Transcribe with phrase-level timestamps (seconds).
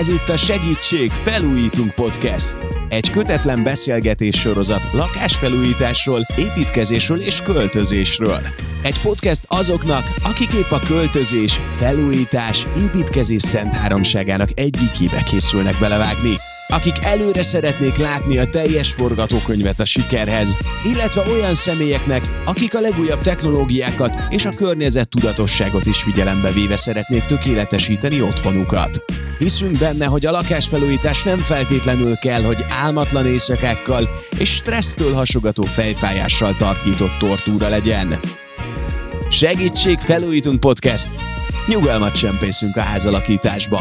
[0.00, 2.56] Ez itt a Segítség Felújítunk Podcast.
[2.88, 8.40] Egy kötetlen beszélgetés sorozat lakásfelújításról, építkezésről és költözésről.
[8.82, 16.36] Egy podcast azoknak, akik épp a költözés, felújítás, építkezés szent háromságának egyikébe készülnek belevágni
[16.70, 23.20] akik előre szeretnék látni a teljes forgatókönyvet a sikerhez, illetve olyan személyeknek, akik a legújabb
[23.20, 29.04] technológiákat és a környezet tudatosságot is figyelembe véve szeretnék tökéletesíteni otthonukat.
[29.38, 36.56] Hiszünk benne, hogy a lakásfelújítás nem feltétlenül kell, hogy álmatlan éjszakákkal és stressztől hasogató fejfájással
[36.56, 38.18] tarkított tortúra legyen.
[39.30, 41.10] Segítség Felújítunk Podcast!
[41.66, 43.80] Nyugalmat csempészünk a házalakításba!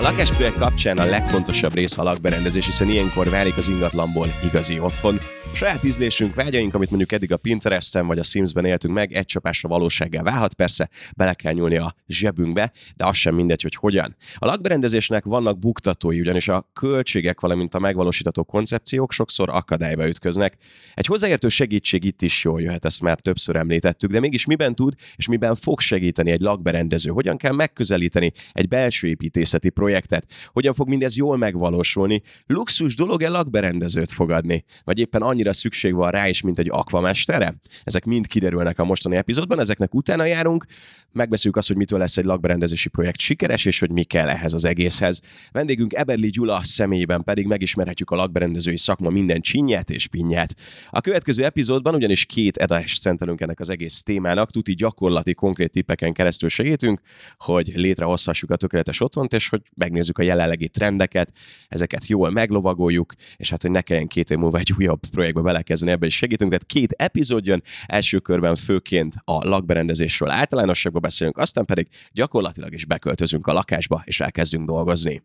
[0.00, 5.18] A lakásprojekt kapcsán a legfontosabb rész a lakberendezés, hiszen ilyenkor válik az ingatlanból igazi otthon.
[5.54, 9.68] Saját ízlésünk, vágyaink, amit mondjuk eddig a Pinteresten vagy a Simsben éltünk meg, egy csapásra
[9.68, 14.16] valósággá válhat, persze bele kell nyúlni a zsebünkbe, de az sem mindegy, hogy hogyan.
[14.34, 20.56] A lakberendezésnek vannak buktatói, ugyanis a költségek, valamint a megvalósítható koncepciók sokszor akadályba ütköznek.
[20.94, 24.94] Egy hozzáértő segítség itt is jól jöhet, ezt már többször említettük, de mégis miben tud
[25.16, 27.10] és miben fog segíteni egy lakberendező?
[27.10, 30.32] Hogyan kell megközelíteni egy belső építészeti projektet?
[30.46, 32.22] Hogyan fog mindez jól megvalósulni?
[32.46, 34.64] Luxus dolog-e lakberendezőt fogadni?
[34.84, 37.54] Vagy éppen annyi annyira szükség van rá is, mint egy akvamestere?
[37.84, 40.66] Ezek mind kiderülnek a mostani epizódban, ezeknek utána járunk,
[41.12, 44.64] megbeszéljük azt, hogy mitől lesz egy lakberendezési projekt sikeres, és hogy mi kell ehhez az
[44.64, 45.20] egészhez.
[45.52, 50.54] Vendégünk Eberli Gyula személyében pedig megismerhetjük a lakberendezői szakma minden csinyát és pinnyát.
[50.90, 56.12] A következő epizódban ugyanis két edást szentelünk ennek az egész témának, tuti gyakorlati, konkrét tippeken
[56.12, 57.00] keresztül segítünk,
[57.38, 61.32] hogy létrehozhassuk a tökéletes otthont, és hogy megnézzük a jelenlegi trendeket,
[61.68, 65.00] ezeket jól meglovagoljuk, és hát, hogy ne kelljen két év múlva egy újabb
[65.32, 66.50] projektbe belekezdeni, ebbe is segítünk.
[66.50, 72.84] Tehát két epizód jön, első körben főként a lakberendezésről általánosságban beszélünk, aztán pedig gyakorlatilag is
[72.84, 75.22] beköltözünk a lakásba, és elkezdünk dolgozni.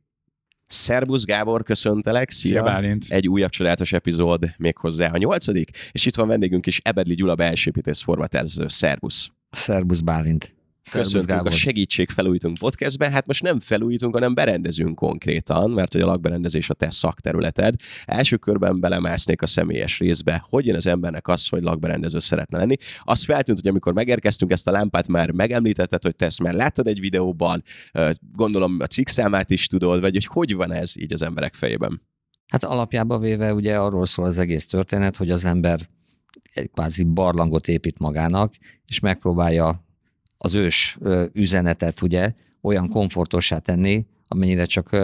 [0.68, 2.30] Szerbusz Gábor, köszöntelek.
[2.30, 3.06] Szia, Szia Bálint.
[3.10, 8.02] Egy újabb csodálatos epizód, méghozzá a nyolcadik, és itt van vendégünk is Ebedli Gyula belsőépítész
[8.02, 8.68] formatervező.
[8.68, 9.30] Szerbusz.
[9.50, 10.55] Szerbusz Bálint.
[10.92, 13.12] Köszöntünk a Segítség Felújítunk podcastben.
[13.12, 17.76] Hát most nem felújítunk, hanem berendezünk konkrétan, mert hogy a lakberendezés a te szakterületed.
[18.06, 22.76] Első körben belemásznék a személyes részbe, hogy jön az embernek az, hogy lakberendező szeretne lenni.
[23.02, 26.88] Az feltűnt, hogy amikor megérkeztünk ezt a lámpát, már megemlítetted, hogy te ezt már láttad
[26.88, 27.64] egy videóban,
[28.32, 32.02] gondolom a cikk számát is tudod, vagy hogy hogy van ez így az emberek fejében?
[32.48, 35.80] Hát alapjában véve ugye arról szól az egész történet, hogy az ember
[36.54, 38.54] egy kvázi barlangot épít magának,
[38.88, 39.85] és megpróbálja
[40.46, 40.98] az ős
[41.34, 44.98] üzenetet ugye olyan komfortossá tenni, amennyire csak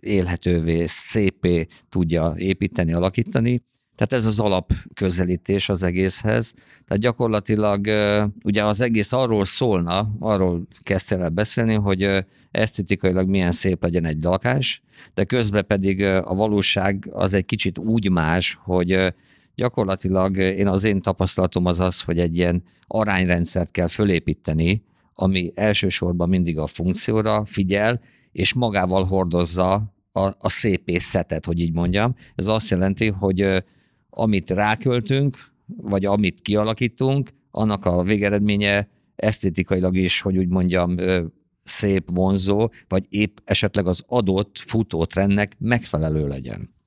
[0.00, 3.62] élhetővé, szépé tudja építeni, alakítani.
[3.96, 6.54] Tehát ez az alapközelítés az egészhez.
[6.86, 7.86] Tehát gyakorlatilag
[8.44, 14.22] ugye az egész arról szólna, arról kezdtél el beszélni, hogy esztetikailag milyen szép legyen egy
[14.22, 14.82] lakás,
[15.14, 19.14] de közben pedig a valóság az egy kicsit úgy más, hogy
[19.60, 24.82] Gyakorlatilag én az én tapasztalatom az az, hogy egy ilyen arányrendszert kell fölépíteni,
[25.14, 28.00] ami elsősorban mindig a funkcióra figyel,
[28.32, 29.74] és magával hordozza
[30.12, 32.14] a, a szépészetet, hogy így mondjam.
[32.34, 33.64] Ez azt jelenti, hogy
[34.10, 40.96] amit ráköltünk, vagy amit kialakítunk, annak a végeredménye esztétikailag is, hogy úgy mondjam,
[41.62, 46.78] szép, vonzó, vagy épp esetleg az adott futótrendnek megfelelő legyen.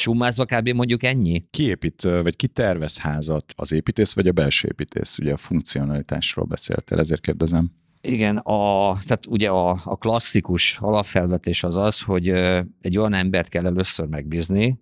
[0.00, 0.68] Summázva kb.
[0.68, 1.44] mondjuk ennyi?
[1.50, 3.44] Ki épít, vagy ki tervez házat?
[3.56, 5.18] Az építész vagy a belső építész?
[5.18, 7.70] Ugye a funkcionalitásról beszéltél, ezért kérdezem.
[8.00, 12.28] Igen, a, tehát ugye a, a klasszikus alapfelvetés az az, hogy
[12.80, 14.80] egy olyan embert kell először megbízni,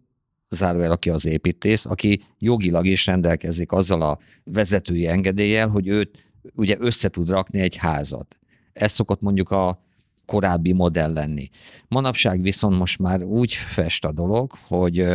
[0.48, 6.76] zárójel, aki az építész, aki jogilag is rendelkezik azzal a vezetői engedéllyel, hogy őt ugye
[6.78, 8.38] össze tud rakni egy házat.
[8.72, 9.86] Ez szokott mondjuk a
[10.28, 11.48] korábbi modell lenni.
[11.88, 15.06] Manapság viszont most már úgy fest a dolog, hogy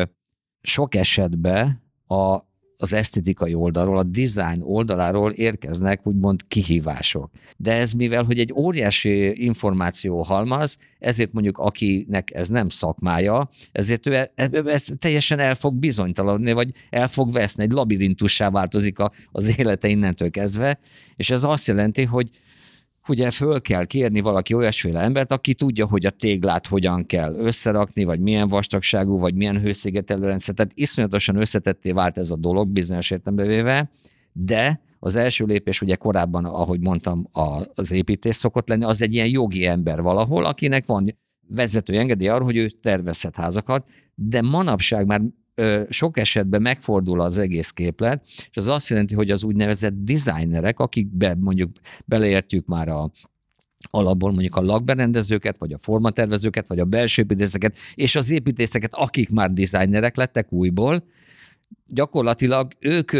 [0.61, 2.37] sok esetben a,
[2.77, 7.31] az esztetikai oldalról, a design oldaláról érkeznek úgymond kihívások.
[7.57, 14.07] De ez mivel, hogy egy óriási információ halmaz, ezért mondjuk akinek ez nem szakmája, ezért
[14.07, 14.29] ő
[14.65, 19.87] ez teljesen el fog bizonytalanodni, vagy el fog veszni, egy labirintussá változik a, az élete
[19.87, 20.79] innentől kezdve,
[21.15, 22.29] és ez azt jelenti, hogy
[23.07, 28.03] ugye föl kell kérni valaki olyasféle embert, aki tudja, hogy a téglát hogyan kell összerakni,
[28.03, 30.35] vagy milyen vastagságú, vagy milyen hőszigetelő.
[30.37, 33.91] Tehát iszonyatosan összetetté vált ez a dolog bizonyos értelembe véve,
[34.31, 37.27] de az első lépés ugye korábban, ahogy mondtam,
[37.73, 41.17] az építés szokott lenni, az egy ilyen jogi ember valahol, akinek van
[41.47, 45.21] vezető engedély arra, hogy ő tervezhet házakat, de manapság már
[45.89, 51.35] sok esetben megfordul az egész képlet, és az azt jelenti, hogy az úgynevezett designerek, akikbe
[51.39, 51.71] mondjuk
[52.05, 53.11] beleértjük már a
[53.89, 59.29] alapból mondjuk a lakberendezőket, vagy a formatervezőket, vagy a belső építészeket, és az építészeket, akik
[59.29, 61.03] már designerek lettek újból,
[61.87, 63.11] gyakorlatilag ők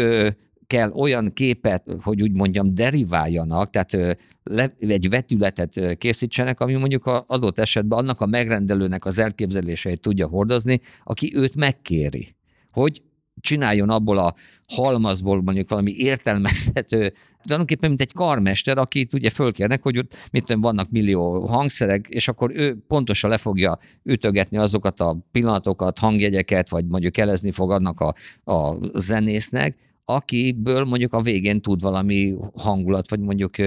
[0.66, 7.22] kell olyan képet, hogy úgy mondjam, deriváljanak, tehát le, egy vetületet készítsenek, ami mondjuk az
[7.26, 12.34] adott esetben annak a megrendelőnek az elképzeléseit tudja hordozni, aki őt megkéri,
[12.72, 13.02] hogy
[13.40, 14.34] csináljon abból a
[14.68, 17.12] halmazból mondjuk valami értelmezhető,
[17.42, 22.28] tulajdonképpen mint egy karmester, akit ugye fölkérnek, hogy ott mit tudom, vannak millió hangszerek, és
[22.28, 28.00] akkor ő pontosan le fogja ütögetni azokat a pillanatokat, hangjegyeket, vagy mondjuk elezni fog annak
[28.00, 28.14] a,
[28.52, 33.58] a zenésznek, akiből mondjuk a végén tud valami hangulat, vagy mondjuk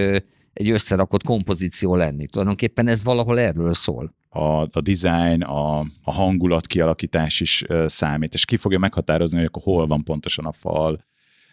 [0.52, 2.26] egy összerakott kompozíció lenni.
[2.26, 4.14] Tulajdonképpen ez valahol erről szól.
[4.28, 9.62] A, a design, a, a hangulat kialakítás is számít, és ki fogja meghatározni, hogy akkor
[9.62, 11.06] hol van pontosan a fal,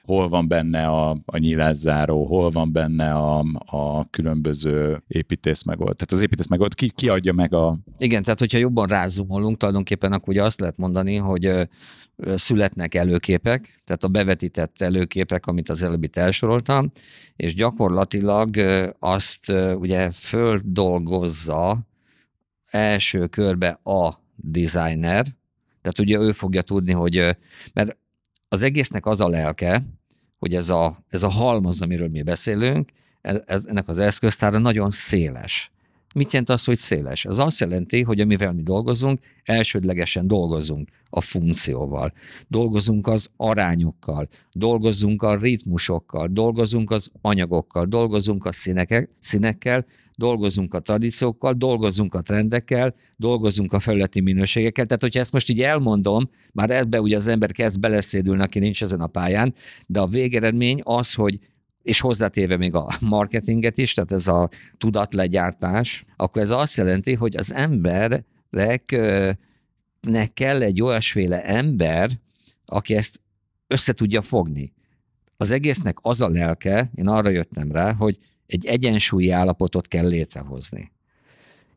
[0.06, 5.96] hol van benne a, a nyilászáró, hol van benne a, a különböző építész megold.
[5.96, 7.80] Tehát az építész megold, ki, ki adja meg a...
[7.98, 11.68] Igen, tehát hogyha jobban rázumolunk, tulajdonképpen akkor ugye azt lehet mondani, hogy
[12.36, 16.90] születnek előképek, tehát a bevetített előképek, amit az előbb itt elsoroltam,
[17.36, 18.50] és gyakorlatilag
[19.00, 21.88] azt ugye földolgozza
[22.66, 25.26] első körbe a designer,
[25.82, 27.36] tehát ugye ő fogja tudni, hogy,
[27.74, 27.98] mert
[28.56, 29.86] az egésznek az a lelke,
[30.40, 32.90] hogy ez a, ez a halmaz, amiről mi beszélünk,
[33.22, 35.72] ez, ennek az eszköztára nagyon széles.
[36.16, 37.26] Mit jelent az, hogy széles?
[37.26, 42.14] Ez azt jelenti, hogy amivel mi dolgozunk, elsődlegesen dolgozunk a funkcióval,
[42.48, 49.86] dolgozunk az arányokkal, dolgozunk a ritmusokkal, dolgozunk az anyagokkal, dolgozunk a színekek, színekkel,
[50.18, 54.86] dolgozunk a tradíciókkal, dolgozunk a trendekkel, dolgozunk a felületi minőségekkel.
[54.86, 58.84] Tehát, hogyha ezt most így elmondom, már ebbe ugye az ember kezd beleszédülni, aki nincs
[58.84, 59.54] ezen a pályán,
[59.88, 61.40] de a végeredmény az, hogy
[61.86, 67.36] és hozzátéve még a marketinget is, tehát ez a tudatlegyártás, akkor ez azt jelenti, hogy
[67.36, 68.86] az embereknek
[70.34, 72.10] kell egy olyasféle ember,
[72.66, 73.22] aki ezt
[73.68, 74.74] össze tudja fogni.
[75.38, 80.92] Az egésznek az a lelke, én arra jöttem rá, hogy egy egyensúlyi állapotot kell létrehozni.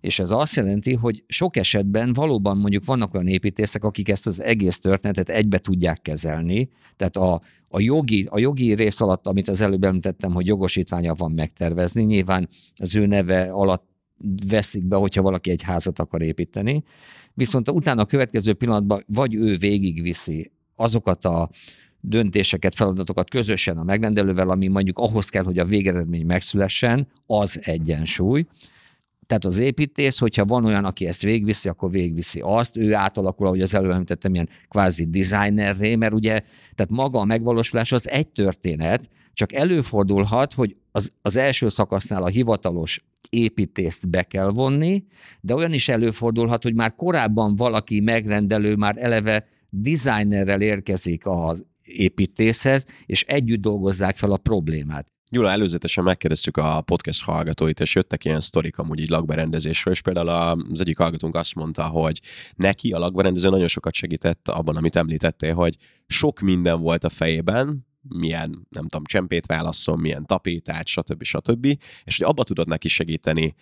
[0.01, 4.43] És ez azt jelenti, hogy sok esetben valóban mondjuk vannak olyan építészek, akik ezt az
[4.43, 9.61] egész történetet egybe tudják kezelni, tehát a, a, jogi, a jogi rész alatt, amit az
[9.61, 13.87] előbb említettem, hogy jogosítványa van megtervezni, nyilván az ő neve alatt
[14.49, 16.85] veszik be, hogyha valaki egy házat akar építeni,
[17.35, 21.51] viszont utána a következő pillanatban vagy ő végigviszi azokat a
[22.01, 28.47] döntéseket, feladatokat közösen a megrendelővel, ami mondjuk ahhoz kell, hogy a végeredmény megszülessen, az egyensúly.
[29.29, 33.61] Tehát az építész, hogyha van olyan, aki ezt végviszi, akkor végviszi azt, ő átalakul, ahogy
[33.61, 36.41] az előbb említettem, ilyen kvázi designerré, mert ugye,
[36.75, 42.29] tehát maga a megvalósulás az egy történet, csak előfordulhat, hogy az, az első szakasznál a
[42.29, 45.05] hivatalos építészt be kell vonni,
[45.41, 52.87] de olyan is előfordulhat, hogy már korábban valaki megrendelő már eleve designerrel érkezik az építészhez,
[53.07, 55.13] és együtt dolgozzák fel a problémát.
[55.31, 60.29] Gyula, előzetesen megkérdeztük a podcast hallgatóit, és jöttek ilyen sztorik amúgy így lakberendezésről, és például
[60.73, 62.21] az egyik hallgatónk azt mondta, hogy
[62.55, 65.77] neki a lakberendező nagyon sokat segített abban, amit említettél, hogy
[66.07, 71.23] sok minden volt a fejében, milyen, nem tudom, csempét válasszon, milyen tapétát, stb.
[71.23, 71.67] stb.
[72.05, 73.55] És hogy abba tudod neki segíteni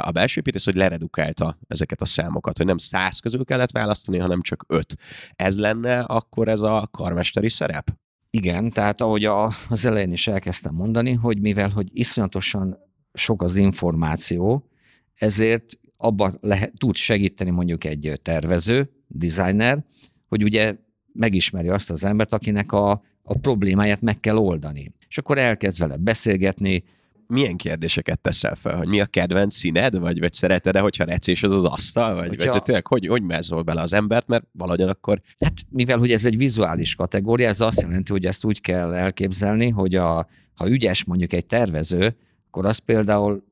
[0.00, 4.40] a belső építész, hogy leredukálta ezeket a számokat, hogy nem száz közül kellett választani, hanem
[4.40, 4.96] csak öt.
[5.36, 7.90] Ez lenne akkor ez a karmesteri szerep?
[8.36, 12.78] Igen, tehát ahogy a, az elején is elkezdtem mondani, hogy mivel, hogy iszonyatosan
[13.12, 14.68] sok az információ,
[15.14, 19.84] ezért abban lehet, tud segíteni mondjuk egy tervező, designer,
[20.28, 20.76] hogy ugye
[21.12, 22.90] megismeri azt az embert, akinek a,
[23.22, 24.92] a problémáját meg kell oldani.
[25.08, 26.84] És akkor elkezd vele beszélgetni,
[27.28, 31.52] milyen kérdéseket teszel fel, hogy mi a kedvenc színed, vagy, vagy szereted-e, hogyha recés az
[31.52, 32.52] az asztal, vagy, hogyha...
[32.52, 35.20] vagy tényleg, hogy, hogy mezol bele az embert, mert valahogyan akkor...
[35.38, 39.68] Hát mivel, hogy ez egy vizuális kategória, ez azt jelenti, hogy ezt úgy kell elképzelni,
[39.68, 42.16] hogy a, ha ügyes mondjuk egy tervező,
[42.46, 43.44] akkor az például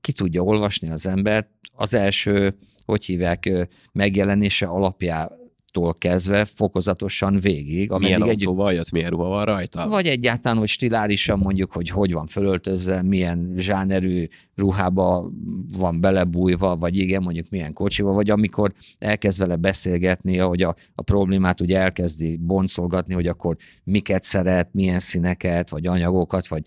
[0.00, 5.39] ki tudja olvasni az embert az első, hogy hívják, megjelenése alapján
[5.70, 7.90] tól kezdve fokozatosan végig.
[7.90, 8.76] Milyen autóval egy...
[8.76, 9.88] jött, milyen ruha van rajta?
[9.88, 15.30] Vagy egyáltalán, hogy stilárisan mondjuk, hogy hogy van fölöltözve, milyen zsánerű ruhába
[15.78, 21.02] van belebújva, vagy igen, mondjuk milyen kocsiba, vagy amikor elkezd vele beszélgetni, hogy a, a
[21.02, 26.62] problémát ugye elkezdi boncolgatni, hogy akkor miket szeret, milyen színeket, vagy anyagokat, vagy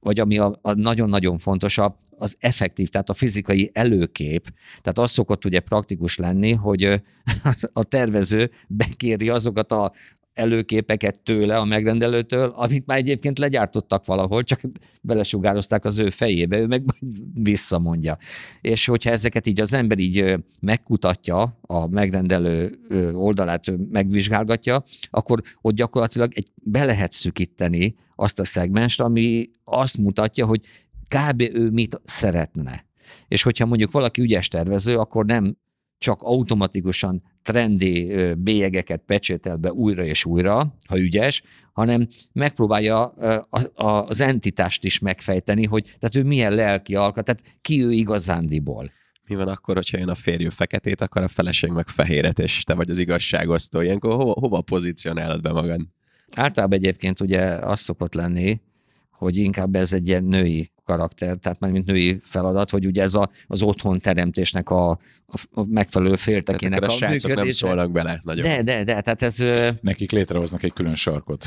[0.00, 4.48] vagy ami a, a nagyon-nagyon fontosabb, az effektív, tehát a fizikai előkép.
[4.80, 7.02] Tehát az szokott ugye praktikus lenni, hogy
[7.72, 9.92] a tervező bekéri azokat a
[10.36, 14.60] előképeket tőle, a megrendelőtől, amit már egyébként legyártottak valahol, csak
[15.00, 16.84] belesugározták az ő fejébe, ő meg
[17.50, 18.18] visszamondja.
[18.60, 22.78] És hogyha ezeket így az ember így megkutatja, a megrendelő
[23.14, 30.46] oldalát megvizsgálgatja, akkor ott gyakorlatilag egy, be lehet szükíteni azt a szegmest, ami azt mutatja,
[30.46, 30.60] hogy
[31.08, 31.40] kb.
[31.40, 32.84] ő mit szeretne.
[33.28, 35.56] És hogyha mondjuk valaki ügyes tervező, akkor nem
[35.98, 43.04] csak automatikusan trendi bélyegeket pecsétel be újra és újra, ha ügyes, hanem megpróbálja
[43.74, 48.90] az entitást is megfejteni, hogy tehát ő milyen lelki alkat, tehát ki ő igazándiból.
[49.28, 52.74] Mi van akkor, hogyha jön a férjő feketét, akkor a feleség meg fehéret, és te
[52.74, 53.80] vagy az igazságosztó.
[53.80, 55.80] Ilyenkor hova, hova pozícionálod be magad?
[56.34, 58.60] Általában egyébként ugye az szokott lenni,
[59.10, 63.14] hogy inkább ez egy ilyen női karakter, tehát már mint női feladat, hogy ugye ez
[63.14, 64.98] a, az otthon teremtésnek a,
[65.52, 68.42] a megfelelő féltekének tehát a, a srácok nem szólnak bele nagyon.
[68.42, 69.38] De, de, de, tehát ez...
[69.80, 71.46] Nekik létrehoznak egy külön sarkot.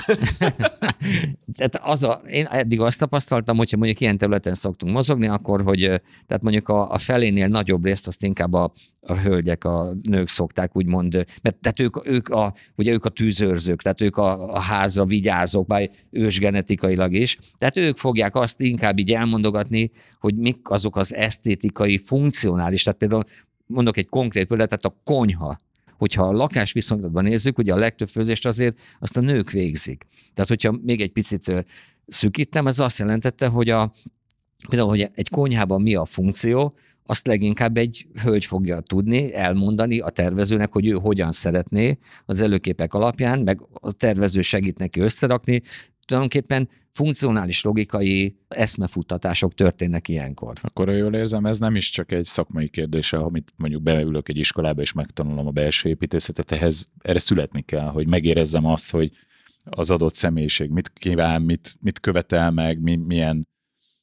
[1.58, 5.80] tehát az a, én eddig azt tapasztaltam, hogyha mondjuk ilyen területen szoktunk mozogni, akkor, hogy
[6.28, 10.76] tehát mondjuk a, a felénél nagyobb részt azt inkább a, a hölgyek, a nők szokták
[10.76, 15.06] úgymond, mert tehát ők, ők, a, ugye ők a tűzőrzők, tehát ők a, a házra
[15.06, 21.14] vigyázók, bár ősgenetikailag is, tehát ők fogják azt inkább így elmondogatni, hogy mik azok az
[21.14, 23.24] esztétikai, funkcionális, tehát például
[23.66, 25.58] mondok egy konkrét példát, tehát a konyha,
[25.98, 30.06] hogyha a lakás viszonylatban nézzük, ugye a legtöbb főzést azért azt a nők végzik.
[30.34, 31.66] Tehát, hogyha még egy picit
[32.08, 33.94] szűkítem, ez azt jelentette, hogy a,
[34.70, 36.76] például, hogy egy konyhában mi a funkció,
[37.10, 42.94] azt leginkább egy hölgy fogja tudni elmondani a tervezőnek, hogy ő hogyan szeretné az előképek
[42.94, 45.62] alapján, meg a tervező segít neki összerakni,
[46.06, 50.58] tulajdonképpen funkcionális logikai eszmefuttatások történnek ilyenkor.
[50.62, 54.38] Akkor ha jól érzem, ez nem is csak egy szakmai kérdése, amit mondjuk beülök egy
[54.38, 59.12] iskolába és megtanulom a belső építészetet, ehhez erre születni kell, hogy megérezzem azt, hogy
[59.64, 63.48] az adott személyiség mit kíván, mit, mit követel meg, mi, milyen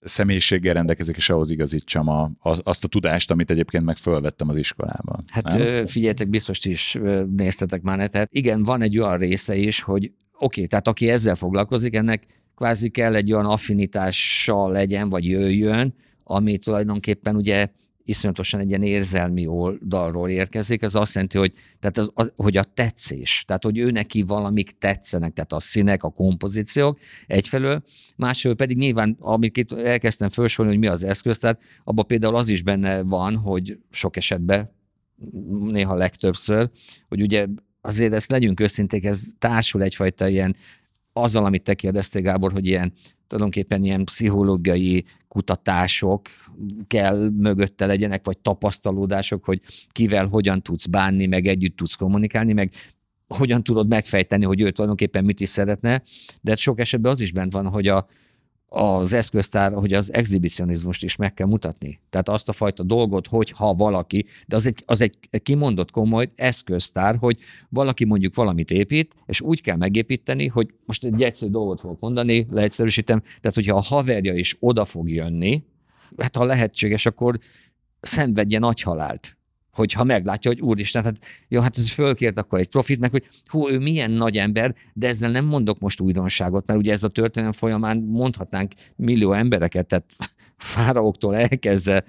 [0.07, 4.57] személyiséggel rendelkezik, és ahhoz igazítsam a, a, azt a tudást, amit egyébként meg fölvettem az
[4.57, 5.25] iskolában.
[5.27, 5.87] Hát nem?
[5.87, 6.99] figyeljetek, biztos is
[7.37, 8.29] néztetek már netet.
[8.33, 13.15] Igen, van egy olyan része is, hogy oké, tehát aki ezzel foglalkozik, ennek kvázi kell
[13.15, 15.95] egy olyan affinitással legyen, vagy jöjjön,
[16.25, 17.69] ami tulajdonképpen ugye
[18.09, 22.65] iszonyatosan egy ilyen érzelmi oldalról érkezik, az azt jelenti, hogy, tehát az, az, hogy a
[22.65, 27.83] tetszés, tehát hogy ő neki valamik tetszenek, tehát a színek, a kompozíciók egyfelől,
[28.17, 32.49] másfelől pedig nyilván, amit itt elkezdtem felsorolni, hogy mi az eszköz, tehát abban például az
[32.49, 34.75] is benne van, hogy sok esetben,
[35.71, 36.71] néha legtöbbször,
[37.09, 37.47] hogy ugye
[37.81, 40.57] azért ezt legyünk őszinték, ez társul egyfajta ilyen
[41.13, 42.93] azzal, amit te kérdeztél, Gábor, hogy ilyen
[43.27, 46.29] tulajdonképpen ilyen pszichológiai kutatások
[46.87, 52.73] kell mögötte legyenek, vagy tapasztalódások, hogy kivel hogyan tudsz bánni, meg együtt tudsz kommunikálni, meg
[53.29, 56.03] hogyan tudod megfejteni, hogy ő tulajdonképpen mit is szeretne,
[56.41, 58.07] de sok esetben az is bent van, hogy a,
[58.77, 62.01] az eszköztár, hogy az exhibicionizmust is meg kell mutatni.
[62.11, 66.33] Tehát azt a fajta dolgot, hogy ha valaki, de az egy, az egy kimondott komoly
[66.35, 71.81] eszköztár, hogy valaki mondjuk valamit épít, és úgy kell megépíteni, hogy most egy egyszerű dolgot
[71.81, 75.63] fogok mondani, leegyszerűsítem, tehát hogyha a haverja is oda fog jönni,
[76.17, 77.39] hát ha lehetséges, akkor
[78.01, 79.37] szenvedje nagy halált
[79.77, 81.19] hogyha meglátja, hogy úristen, hát
[81.49, 85.09] jó, hát ez fölkért akkor egy profit, meg hogy hú, ő milyen nagy ember, de
[85.09, 90.13] ezzel nem mondok most újdonságot, mert ugye ez a történelem folyamán mondhatnánk millió embereket, tehát
[90.57, 92.05] fáraóktól elkezdve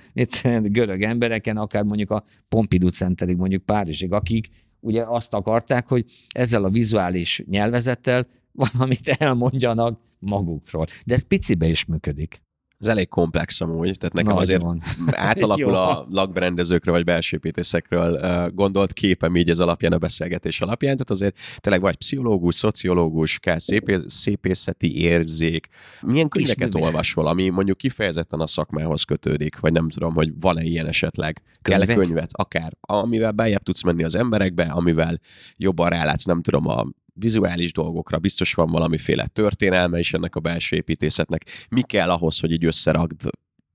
[0.62, 6.64] görög embereken, akár mondjuk a Pompidou Centerig, mondjuk Párizsig, akik ugye azt akarták, hogy ezzel
[6.64, 10.86] a vizuális nyelvezettel valamit elmondjanak magukról.
[11.06, 12.42] De ez picibe is működik.
[12.80, 14.42] Ez elég komplex amúgy, tehát nekem Nagyon.
[14.42, 14.64] azért
[15.30, 18.20] átalakul a lakberendezőkről vagy belsőépítészekről
[18.54, 23.60] gondolt képem így ez alapján, a beszélgetés alapján, tehát azért tényleg vagy pszichológus, szociológus, kell
[23.60, 25.68] szép, szépészeti érzék.
[26.02, 30.88] Milyen könyveket olvasol, ami mondjuk kifejezetten a szakmához kötődik, vagy nem tudom, hogy van-e ilyen
[30.88, 31.42] esetleg?
[31.62, 32.30] Kell könyvet?
[32.32, 35.20] Akár, amivel bejebb tudsz menni az emberekbe, amivel
[35.56, 36.86] jobban rálátsz, nem tudom, a
[37.20, 41.46] vizuális dolgokra, biztos van valamiféle történelme is ennek a belső építészetnek.
[41.70, 43.22] Mi kell ahhoz, hogy így összeragd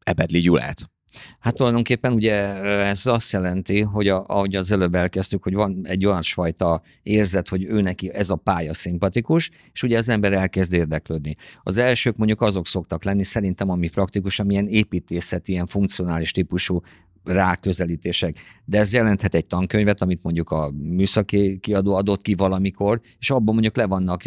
[0.05, 0.91] Ebedli Gyulát?
[1.39, 2.33] Hát tulajdonképpen ugye
[2.65, 7.49] ez azt jelenti, hogy a, ahogy az előbb elkezdtük, hogy van egy olyan fajta érzet,
[7.49, 11.37] hogy ő neki ez a pálya szimpatikus, és ugye az ember elkezd érdeklődni.
[11.63, 16.81] Az elsők mondjuk azok szoktak lenni, szerintem ami praktikus, amilyen építészeti, ilyen funkcionális típusú
[17.25, 18.38] ráközelítések.
[18.64, 23.55] De ez jelenthet egy tankönyvet, amit mondjuk a műszaki kiadó adott ki valamikor, és abban
[23.55, 24.23] mondjuk le vannak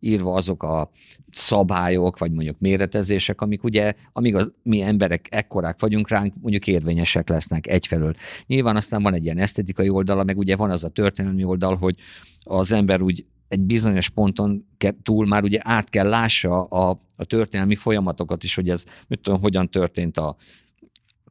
[0.00, 0.90] írva azok a
[1.32, 7.28] szabályok, vagy mondjuk méretezések, amik ugye, amíg az, mi emberek ekkorák vagyunk ránk, mondjuk érvényesek
[7.28, 8.14] lesznek egyfelől.
[8.46, 11.94] Nyilván aztán van egy ilyen esztetikai oldala, meg ugye van az a történelmi oldal, hogy
[12.42, 14.66] az ember úgy egy bizonyos ponton
[15.02, 19.40] túl már ugye át kell lássa a, a történelmi folyamatokat is, hogy ez mit tudom,
[19.40, 20.36] hogyan történt a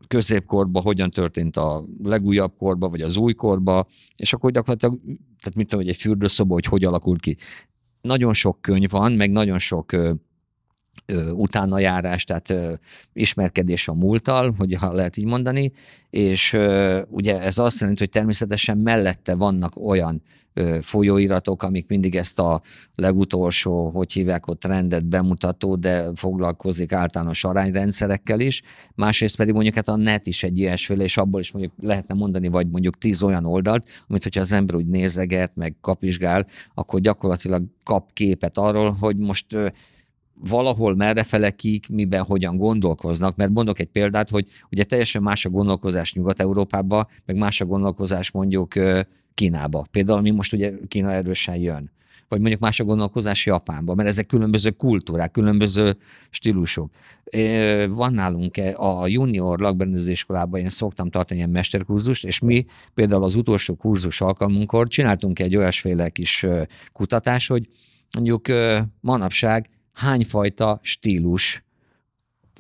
[0.10, 5.00] középkorban, hogyan történt a legújabb korba, vagy az újkorba, és akkor gyakorlatilag,
[5.40, 7.38] tehát mit tudom, hogy egy fürdőszoba, hogy hogy alakult ki.
[8.02, 9.92] Nagyon sok könyv van, meg nagyon sok
[11.32, 12.74] utána járás, tehát ö,
[13.14, 15.72] ismerkedés a múltal, hogy ha lehet így mondani,
[16.10, 20.22] és ö, ugye ez azt jelenti, hogy természetesen mellette vannak olyan
[20.82, 22.62] folyóiratok, amik mindig ezt a
[22.96, 28.62] legutolsó, hogy hívják ott rendet bemutató, de foglalkozik általános arányrendszerekkel is.
[28.96, 32.48] Másrészt pedig mondjuk hát a net is egy ilyesféle, és abból is mondjuk lehetne mondani,
[32.48, 37.64] vagy mondjuk tíz olyan oldalt, amit hogyha az ember úgy nézeget, meg kapizsgál, akkor gyakorlatilag
[37.84, 39.46] kap képet arról, hogy most
[40.40, 45.50] valahol merrefele kik, miben, hogyan gondolkoznak, mert mondok egy példát, hogy ugye teljesen más a
[45.50, 48.74] gondolkozás Nyugat-Európában, meg más a gondolkozás mondjuk
[49.34, 49.86] Kínába.
[49.92, 51.92] Például mi most ugye Kína erősen jön.
[52.28, 55.98] Vagy mondjuk más a gondolkozás Japánban, mert ezek különböző kultúrák, különböző
[56.30, 56.92] stílusok.
[57.88, 63.76] Van nálunk a junior lakberendezésiskolában, én szoktam tartani ilyen mesterkurzust, és mi például az utolsó
[63.76, 66.46] kurzus alkalmunkkor csináltunk egy olyasféle kis
[66.94, 67.68] kutatás, hogy
[68.14, 68.48] mondjuk
[69.00, 71.64] manapság hányfajta stílus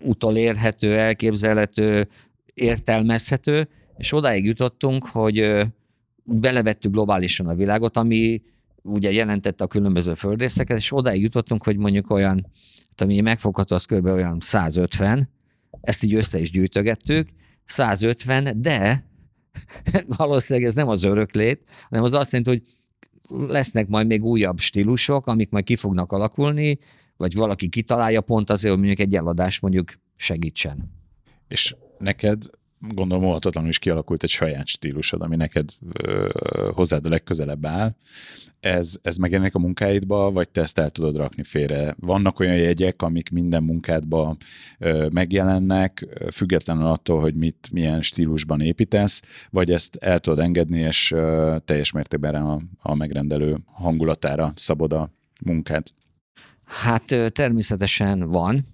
[0.02, 2.08] utolérhető, elképzelhető,
[2.54, 3.68] értelmezhető,
[3.98, 5.66] és odáig jutottunk, hogy
[6.24, 8.42] belevettük globálisan a világot, ami
[8.84, 12.46] ugye jelentette a különböző földrészeket, és odáig jutottunk, hogy mondjuk olyan,
[12.90, 14.06] hát ami megfogható, az kb.
[14.06, 15.30] olyan 150,
[15.82, 17.30] ezt így össze is gyűjtögettük,
[17.66, 19.06] 150, de
[20.18, 22.64] valószínűleg ez nem az öröklét, hanem az azt jelenti, hogy
[23.50, 26.78] lesznek majd még újabb stílusok, amik majd ki fognak alakulni,
[27.20, 30.92] vagy valaki kitalálja pont azért, hogy mondjuk egy eladás mondjuk segítsen.
[31.48, 32.44] És neked
[32.80, 36.30] gondolom óhatatlanul is kialakult egy saját stílusod, ami neked ö,
[36.74, 37.96] hozzád a legközelebb áll.
[38.60, 41.96] Ez, ez megjelenik a munkáidba, vagy te ezt el tudod rakni félre?
[42.00, 44.38] Vannak olyan jegyek, amik minden munkádba
[44.78, 51.12] ö, megjelennek, függetlenül attól, hogy mit, milyen stílusban építesz, vagy ezt el tudod engedni, és
[51.12, 55.94] ö, teljes mértékben a, a megrendelő hangulatára szabod a munkát?
[56.70, 58.66] Hát természetesen van,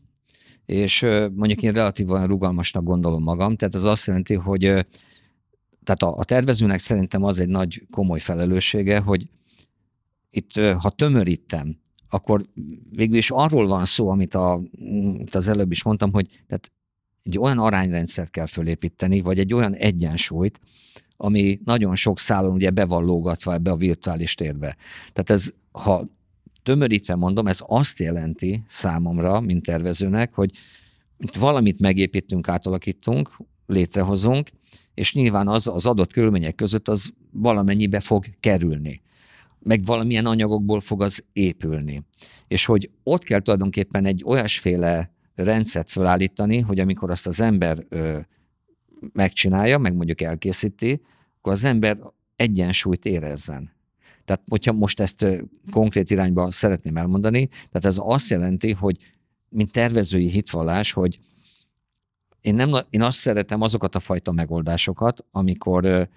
[0.66, 1.02] és
[1.34, 4.62] mondjuk én relatívan rugalmasnak gondolom magam, tehát ez azt jelenti, hogy
[5.84, 9.30] tehát a, a tervezőnek szerintem az egy nagy komoly felelőssége, hogy
[10.30, 11.78] itt, ha tömörítem,
[12.10, 12.46] akkor
[12.92, 16.72] végül is arról van szó, amit a, amit az előbb is mondtam, hogy tehát
[17.24, 20.60] egy olyan arányrendszert kell fölépíteni, vagy egy olyan egyensúlyt,
[21.18, 24.78] ami nagyon sok szálon ugye be van lógatva ebbe a virtuális térbe.
[25.14, 26.08] Tehát ez, ha
[26.66, 30.52] tömörítve mondom, ez azt jelenti számomra, mint tervezőnek, hogy
[31.40, 34.50] valamit megépítünk, átalakítunk, létrehozunk,
[34.94, 39.02] és nyilván az az adott körülmények között az valamennyibe fog kerülni.
[39.60, 42.04] Meg valamilyen anyagokból fog az épülni.
[42.48, 48.20] És hogy ott kell tulajdonképpen egy olyasféle rendszert felállítani, hogy amikor azt az ember ö,
[49.14, 51.02] megcsinálja, meg mondjuk elkészíti,
[51.38, 51.98] akkor az ember
[52.36, 53.75] egyensúlyt érezzen.
[54.26, 55.26] Tehát, hogyha most ezt
[55.72, 58.98] konkrét irányba szeretném elmondani, tehát ez azt jelenti, hogy
[59.50, 61.20] mint tervezői hitvallás, hogy
[62.42, 66.10] én, nem, én azt szeretem azokat a fajta megoldásokat, amikor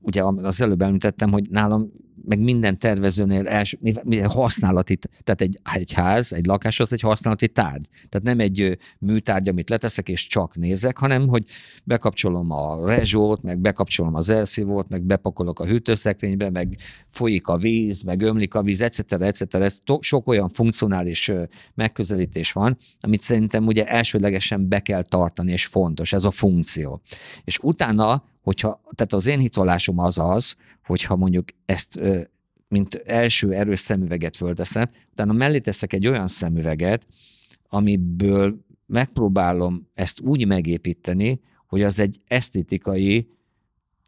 [0.00, 1.92] ugye az előbb említettem, hogy nálam
[2.26, 3.76] meg minden tervezőnél els,
[4.24, 7.88] használati, tehát egy, egy ház, egy lakás az egy használati tárgy.
[8.08, 11.44] Tehát nem egy műtárgy, amit leteszek és csak nézek, hanem hogy
[11.84, 16.76] bekapcsolom a rezsót, meg bekapcsolom az elszívót, meg bepakolok a hűtőszekrénybe, meg
[17.08, 19.12] folyik a víz, meg ömlik a víz, etc.
[19.12, 19.54] etc.
[19.54, 21.30] Ez to, sok olyan funkcionális
[21.74, 27.00] megközelítés van, amit szerintem ugye elsőlegesen be kell tartani, és fontos, ez a funkció.
[27.44, 32.00] És utána hogyha, tehát az én hitvallásom az az, hogyha mondjuk ezt
[32.68, 37.06] mint első erős szemüveget fölteszem, utána mellé teszek egy olyan szemüveget,
[37.68, 43.28] amiből megpróbálom ezt úgy megépíteni, hogy az egy esztétikai,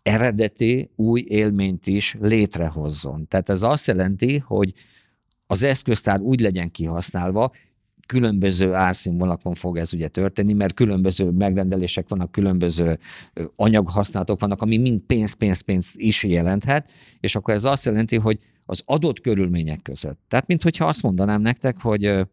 [0.02, 3.28] eredeti, új élményt is létrehozzon.
[3.28, 4.72] Tehát ez azt jelenti, hogy
[5.46, 7.52] az eszköztár úgy legyen kihasználva,
[8.06, 12.98] különböző árszínvonalakon fog ez ugye történni, mert különböző megrendelések vannak, különböző
[13.56, 18.38] anyaghasználatok vannak, ami mind pénz, pénz, pénz is jelenthet, és akkor ez azt jelenti, hogy
[18.66, 20.18] az adott körülmények között.
[20.28, 22.26] Tehát, mintha azt mondanám nektek, hogy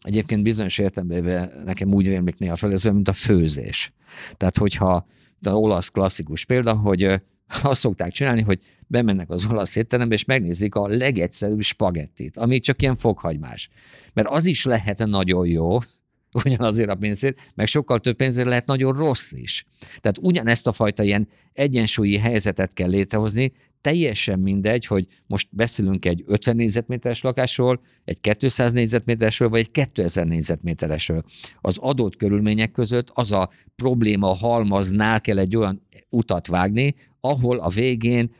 [0.00, 3.92] egyébként bizonyos értelemben nekem úgy rémlik néha fel, ez olyan, mint a főzés.
[4.36, 5.06] Tehát, hogyha
[5.40, 7.22] az olasz klasszikus példa, hogy
[7.62, 12.82] azt szokták csinálni, hogy bemennek az olasz étterembe, és megnézik a legegyszerűbb spagettit, ami csak
[12.82, 13.68] ilyen fokhagymás.
[14.12, 15.78] Mert az is lehet nagyon jó,
[16.44, 19.66] ugyanazért a pénzért, meg sokkal több pénzért lehet nagyon rossz is.
[20.00, 26.22] Tehát ugyanezt a fajta ilyen egyensúlyi helyzetet kell létrehozni, teljesen mindegy, hogy most beszélünk egy
[26.26, 31.22] 50 négyzetméteres lakásról, egy 200 négyzetméteresről, vagy egy 2000 négyzetméteresről.
[31.60, 36.94] Az adott körülmények között az a probléma halmaznál kell egy olyan utat vágni,
[37.28, 38.30] ahol a végén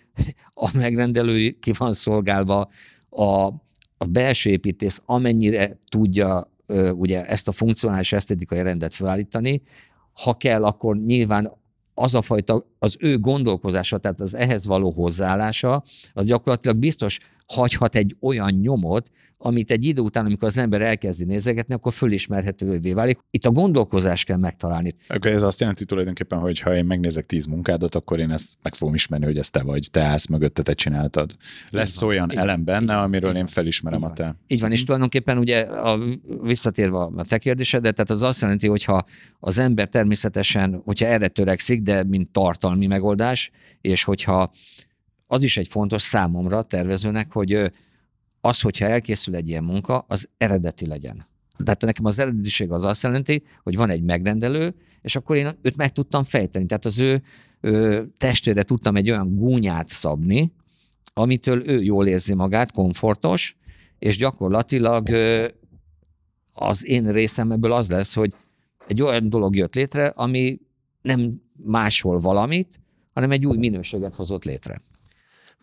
[0.54, 2.68] a megrendelő ki van szolgálva,
[3.10, 3.46] a,
[3.98, 6.50] a belső építész amennyire tudja
[6.92, 9.62] ugye ezt a funkcionális esztetikai rendet felállítani,
[10.12, 11.52] ha kell, akkor nyilván
[11.94, 17.94] az a fajta, az ő gondolkozása, tehát az ehhez való hozzáállása, az gyakorlatilag biztos hagyhat
[17.94, 23.18] egy olyan nyomot, amit egy idő után, amikor az ember elkezdi nézegetni, akkor fölismerhetővé válik.
[23.30, 24.94] Itt a gondolkozás kell megtalálni.
[25.08, 28.74] Akkor ez azt jelenti tulajdonképpen, hogy ha én megnézek tíz munkádat, akkor én ezt meg
[28.74, 31.36] fogom ismerni, hogy ez te vagy, te állsz mögötte, te csináltad.
[31.70, 34.36] Lesz van, olyan elem benne, amiről én felismerem a te.
[34.46, 34.86] Így van, és mhm.
[34.86, 35.98] tulajdonképpen ugye a,
[36.42, 39.04] visszatérve a te kérdésedet, tehát az azt jelenti, hogyha
[39.40, 44.52] az ember természetesen, hogyha erre törekszik, de mint tartalmi megoldás, és hogyha
[45.26, 47.72] az is egy fontos számomra tervezőnek, hogy
[48.40, 51.26] az, hogyha elkészül egy ilyen munka, az eredeti legyen.
[51.64, 55.76] Tehát nekem az eredetiség az azt jelenti, hogy van egy megrendelő, és akkor én őt
[55.76, 56.66] meg tudtam fejteni.
[56.66, 57.22] Tehát az ő,
[57.60, 60.52] ő testére tudtam egy olyan gúnyát szabni,
[61.12, 63.56] amitől ő jól érzi magát, komfortos,
[63.98, 65.08] és gyakorlatilag
[66.52, 68.34] az én részem ebből az lesz, hogy
[68.86, 70.60] egy olyan dolog jött létre, ami
[71.02, 72.80] nem máshol valamit,
[73.12, 74.82] hanem egy új minőséget hozott létre.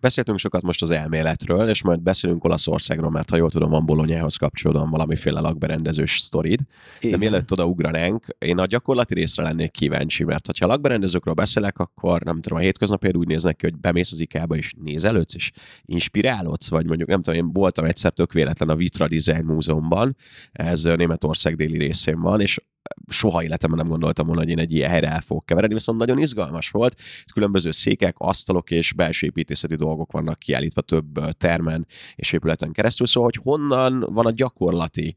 [0.03, 4.35] Beszéltünk sokat most az elméletről, és majd beszélünk Olaszországról, mert ha jól tudom, van Bolonyához
[4.35, 6.59] kapcsolódóan valamiféle lakberendezős sztorid.
[7.01, 12.21] De mielőtt oda ugranánk, én a gyakorlati részre lennék kíváncsi, mert ha lakberendezőkről beszélek, akkor
[12.21, 15.51] nem tudom, a hétköznapért úgy néznek ki, hogy bemész az IKEA-ba és nézelődsz, és
[15.85, 20.15] inspirálódsz, vagy mondjuk nem tudom, én voltam egyszer tök véletlen a Vitra Design Múzeumban,
[20.51, 22.59] ez Németország déli részén van, és
[23.07, 26.19] soha életemben nem gondoltam volna, hogy én egy ilyen helyre el fogok keveredni, viszont nagyon
[26.19, 26.95] izgalmas volt.
[27.33, 33.29] Különböző székek, asztalok és belső építészeti dolgok vannak kiállítva több termen és épületen keresztül, szóval
[33.33, 35.15] hogy honnan van a gyakorlati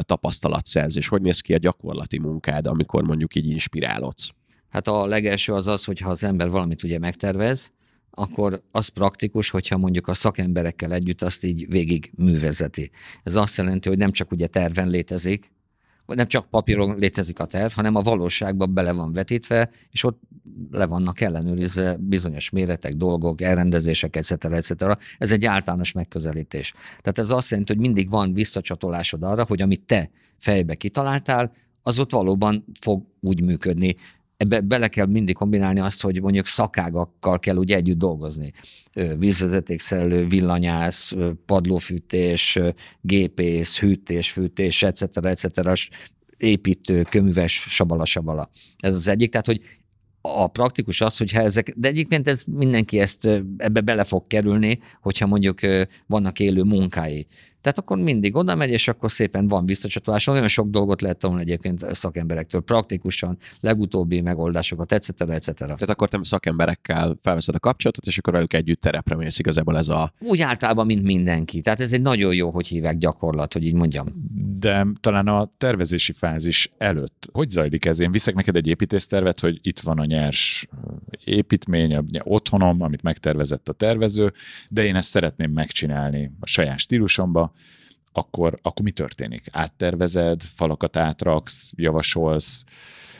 [0.00, 4.30] tapasztalatszerzés, hogy néz ki a gyakorlati munkád, amikor mondjuk így inspirálodsz?
[4.68, 7.72] Hát a legelső az az, hogy ha az ember valamit ugye megtervez,
[8.10, 12.90] akkor az praktikus, hogyha mondjuk a szakemberekkel együtt azt így végig művezeti.
[13.22, 15.54] Ez azt jelenti, hogy nem csak ugye terven létezik,
[16.06, 20.20] nem csak papíron létezik a terv, hanem a valóságban bele van vetítve, és ott
[20.70, 24.44] le vannak ellenőrizve bizonyos méretek, dolgok, elrendezések, etc.
[24.44, 24.98] etc.
[25.18, 26.72] Ez egy általános megközelítés.
[26.72, 31.98] Tehát ez azt jelenti, hogy mindig van visszacsatolásod arra, hogy amit te fejbe kitaláltál, az
[31.98, 33.96] ott valóban fog úgy működni
[34.36, 38.52] ebbe bele kell mindig kombinálni azt, hogy mondjuk szakágakkal kell úgy együtt dolgozni.
[39.18, 41.14] Vízvezetékszerelő, villanyász,
[41.46, 42.58] padlófűtés,
[43.00, 45.26] gépész, hűtés, fűtés, etc.
[45.26, 45.88] etc.
[46.36, 48.50] építő, köműves, sabala-sabala.
[48.76, 49.30] Ez az egyik.
[49.30, 49.60] Tehát, hogy
[50.20, 55.26] a praktikus az, hogyha ezek, de egyébként ez mindenki ezt ebbe bele fog kerülni, hogyha
[55.26, 55.60] mondjuk
[56.06, 57.26] vannak élő munkái.
[57.66, 60.24] Tehát akkor mindig oda megy, és akkor szépen van visszacsatolás.
[60.24, 65.20] Nagyon sok dolgot lehet tanulni egyébként szakemberektől, praktikusan, legutóbbi megoldásokat, etc.
[65.20, 65.54] etc.
[65.54, 69.88] Tehát akkor te szakemberekkel felveszed a kapcsolatot, és akkor velük együtt terepre mész igazából ez
[69.88, 70.12] a...
[70.20, 71.60] Úgy általában, mint mindenki.
[71.60, 74.06] Tehát ez egy nagyon jó, hogy hívják gyakorlat, hogy így mondjam.
[74.58, 78.00] De talán a tervezési fázis előtt, hogy zajlik ez?
[78.00, 80.68] Én viszek neked egy építésztervet, hogy itt van a nyers
[81.24, 84.32] építmény, a otthonom, amit megtervezett a tervező,
[84.68, 87.54] de én ezt szeretném megcsinálni a saját stílusomba,
[88.12, 89.44] akkor, akkor mi történik?
[89.50, 92.64] Áttervezed, falakat átraksz, javasolsz,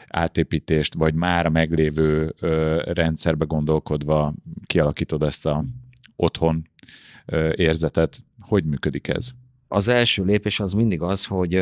[0.09, 4.35] átépítést, vagy már a meglévő ö, rendszerbe gondolkodva
[4.67, 5.65] kialakítod ezt a
[6.17, 6.69] otthon
[7.27, 8.23] ö, érzetet.
[8.41, 9.31] Hogy működik ez?
[9.69, 11.55] Az első lépés az mindig az, hogy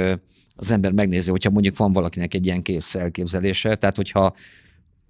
[0.57, 4.35] az ember megnézi, hogyha mondjuk van valakinek egy ilyen kész elképzelése, tehát hogyha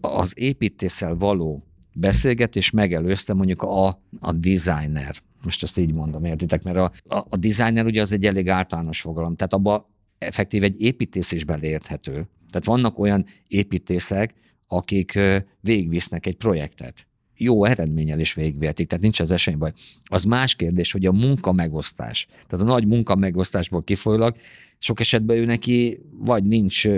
[0.00, 3.87] az építéssel való beszélgetés megelőzte mondjuk a,
[4.20, 6.62] a designer, most ezt így mondom, értitek?
[6.62, 10.80] Mert a, a, a designer ugye az egy elég általános fogalom, tehát abba effektív egy
[10.80, 12.12] építész is beleérthető.
[12.50, 14.35] Tehát vannak olyan építészek,
[14.66, 15.18] akik
[15.61, 17.07] végigvisznek egy projektet.
[17.37, 19.57] Jó eredménnyel is végigvetik, tehát nincs az esély
[20.04, 22.26] Az más kérdés, hogy a munka megosztás.
[22.48, 24.37] Tehát a nagy munka megosztásból kifolyólag
[24.78, 26.88] sok esetben ő neki vagy nincs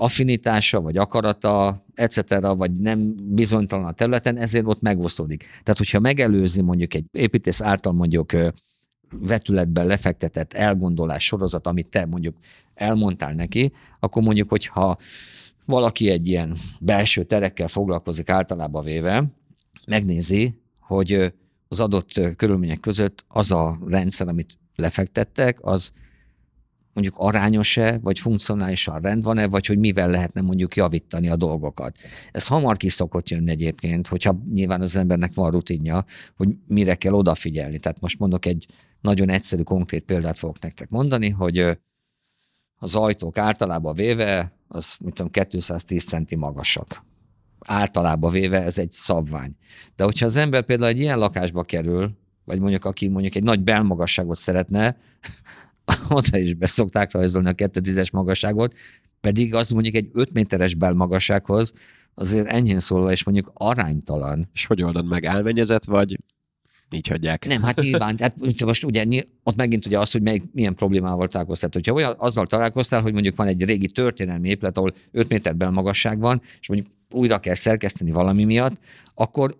[0.00, 5.40] affinitása, vagy akarata, etc., vagy nem bizonytalan a területen, ezért ott megosztódik.
[5.42, 8.32] Tehát, hogyha megelőzi mondjuk egy építész által mondjuk
[9.10, 12.36] vetületben lefektetett elgondolás sorozat, amit te mondjuk
[12.74, 14.98] elmondtál neki, akkor mondjuk, hogyha
[15.64, 19.24] valaki egy ilyen belső terekkel foglalkozik általában véve,
[19.86, 21.32] megnézi, hogy
[21.68, 25.92] az adott körülmények között az a rendszer, amit lefektettek, az
[26.98, 31.96] mondjuk arányos-e, vagy funkcionálisan rend van-e, vagy hogy mivel lehetne mondjuk javítani a dolgokat.
[32.32, 36.04] Ez hamar ki szokott jönni egyébként, hogyha nyilván az embernek van rutinja,
[36.36, 37.78] hogy mire kell odafigyelni.
[37.78, 38.66] Tehát most mondok egy
[39.00, 41.78] nagyon egyszerű, konkrét példát fogok nektek mondani, hogy
[42.78, 47.04] az ajtók általában véve, az tudom, 210 centi magasak.
[47.58, 49.56] Általában véve ez egy szabvány.
[49.96, 52.10] De hogyha az ember például egy ilyen lakásba kerül,
[52.44, 54.96] vagy mondjuk aki mondjuk egy nagy belmagasságot szeretne,
[56.08, 58.74] oda is beszokták rajzolni a 210-es magasságot,
[59.20, 61.72] pedig az mondjuk egy 5 méteres belmagassághoz
[62.18, 64.48] azért enyhén szólva is mondjuk aránytalan.
[64.52, 65.24] És hogy oldod meg?
[65.24, 66.18] Elmennyezett vagy
[66.90, 67.46] így hagyják.
[67.46, 69.06] Nem, hát nyilván, tehát most ugye
[69.42, 71.70] ott megint ugye az, hogy melyik, milyen problémával találkoztál.
[71.72, 76.18] Hogyha olyan, azzal találkoztál, hogy mondjuk van egy régi történelmi épület, ahol 5 méter belmagasság
[76.18, 78.80] van, és mondjuk újra kell szerkeszteni valami miatt,
[79.14, 79.56] akkor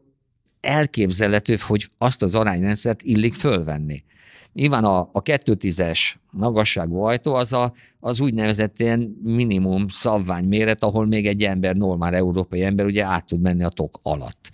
[0.61, 4.05] elképzelhető, hogy azt az arányrendszert illik fölvenni.
[4.53, 5.99] Nyilván a, a 210-es
[6.31, 12.15] magasságú ajtó az, a, az úgynevezett ilyen minimum szabvány méret, ahol még egy ember, normál
[12.15, 14.51] európai ember ugye át tud menni a tok alatt.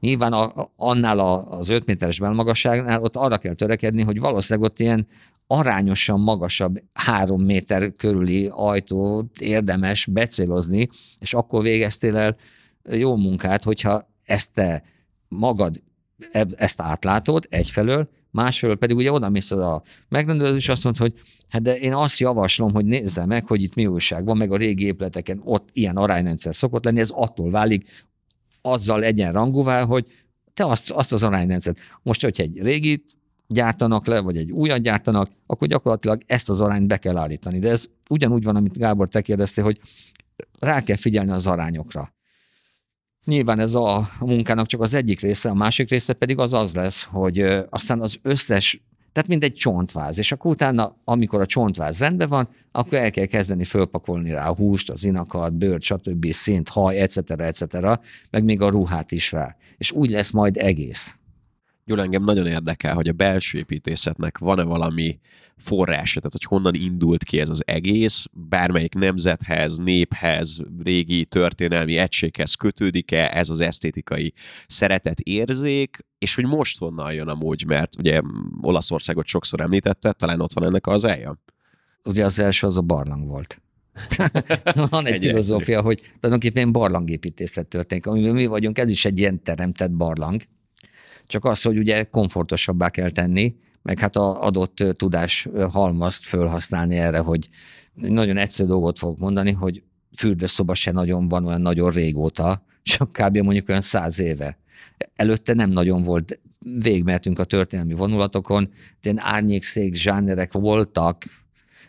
[0.00, 4.78] Nyilván a, annál a, az 5 méteres belmagasságnál ott arra kell törekedni, hogy valószínűleg ott
[4.78, 5.06] ilyen
[5.46, 12.36] arányosan magasabb három méter körüli ajtót érdemes becélozni, és akkor végeztél el
[12.90, 14.82] jó munkát, hogyha ezt te
[15.28, 15.82] magad
[16.56, 21.62] ezt átlátod egyfelől, másfelől pedig ugye oda mész a megrendelő, és azt mondod, hogy hát
[21.62, 24.84] de én azt javaslom, hogy nézze meg, hogy itt mi újság van, meg a régi
[24.84, 28.06] épületeken ott ilyen arányrendszer szokott lenni, ez attól válik
[28.62, 30.06] azzal egyenrangúvá, hogy
[30.54, 31.78] te azt, azt az arányrendszert.
[32.02, 33.04] Most, hogyha egy régit
[33.46, 37.58] gyártanak le, vagy egy újat gyártanak, akkor gyakorlatilag ezt az arányt be kell állítani.
[37.58, 39.80] De ez ugyanúgy van, amit Gábor te kérdeztél, hogy
[40.58, 42.12] rá kell figyelni az arányokra.
[43.24, 47.02] Nyilván ez a munkának csak az egyik része, a másik része pedig az az lesz,
[47.02, 48.82] hogy aztán az összes,
[49.12, 53.24] tehát mint egy csontváz, és akkor utána, amikor a csontváz rendben van, akkor el kell
[53.24, 57.62] kezdeni fölpakolni rá a húst, az inakat, bőrt, stb., szint, haj, etc., etc.,
[58.30, 59.56] meg még a ruhát is rá.
[59.76, 61.16] És úgy lesz majd egész.
[61.92, 65.18] Gyula, engem nagyon érdekel, hogy a belső építészetnek van-e valami
[65.56, 72.54] forrása, tehát hogy honnan indult ki ez az egész, bármelyik nemzethez, néphez, régi történelmi egységhez
[72.54, 74.32] kötődik-e ez az esztétikai
[74.66, 78.20] szeretet érzék, és hogy most honnan jön amúgy, mert ugye
[78.60, 81.38] Olaszországot sokszor említette, talán ott van ennek az elja?
[82.04, 83.62] Ugye az első az a barlang volt.
[84.90, 89.42] van egy, egy filozófia, hogy tulajdonképpen barlangépítészet történik, amiben mi vagyunk, ez is egy ilyen
[89.42, 90.42] teremtett barlang,
[91.32, 97.18] csak az, hogy ugye komfortosabbá kell tenni, meg hát a adott tudás halmazt fölhasználni erre,
[97.18, 97.48] hogy
[97.94, 99.82] nagyon egyszerű dolgot fogok mondani, hogy
[100.16, 103.36] fürdőszoba se nagyon van olyan nagyon régóta, csak kb.
[103.36, 104.58] mondjuk olyan száz éve.
[105.16, 106.40] Előtte nem nagyon volt,
[106.78, 108.70] végmehetünk a történelmi vonulatokon,
[109.02, 111.24] ilyen árnyékszék, zsánerek voltak,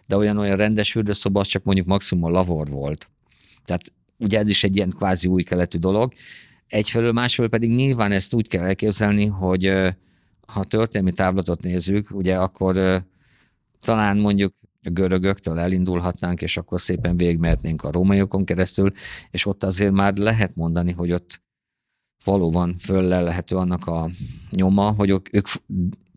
[0.06, 3.10] de olyan-olyan rendes fürdőszoba az csak mondjuk maximum lavor volt.
[3.66, 6.14] Tehát ugye ez is egy ilyen kvázi új keletű dolog,
[6.74, 9.74] Egyfelől, másfelől pedig nyilván ezt úgy kell elképzelni, hogy
[10.48, 13.04] ha történelmi táblatot nézzük, ugye akkor
[13.80, 18.92] talán mondjuk a görögöktől elindulhatnánk, és akkor szépen végigmehetnénk a rómaiokon keresztül,
[19.32, 21.42] és ott azért már lehet mondani, hogy ott
[22.24, 24.10] valóban föllelhető annak a
[24.50, 25.48] nyoma, hogy ők, ők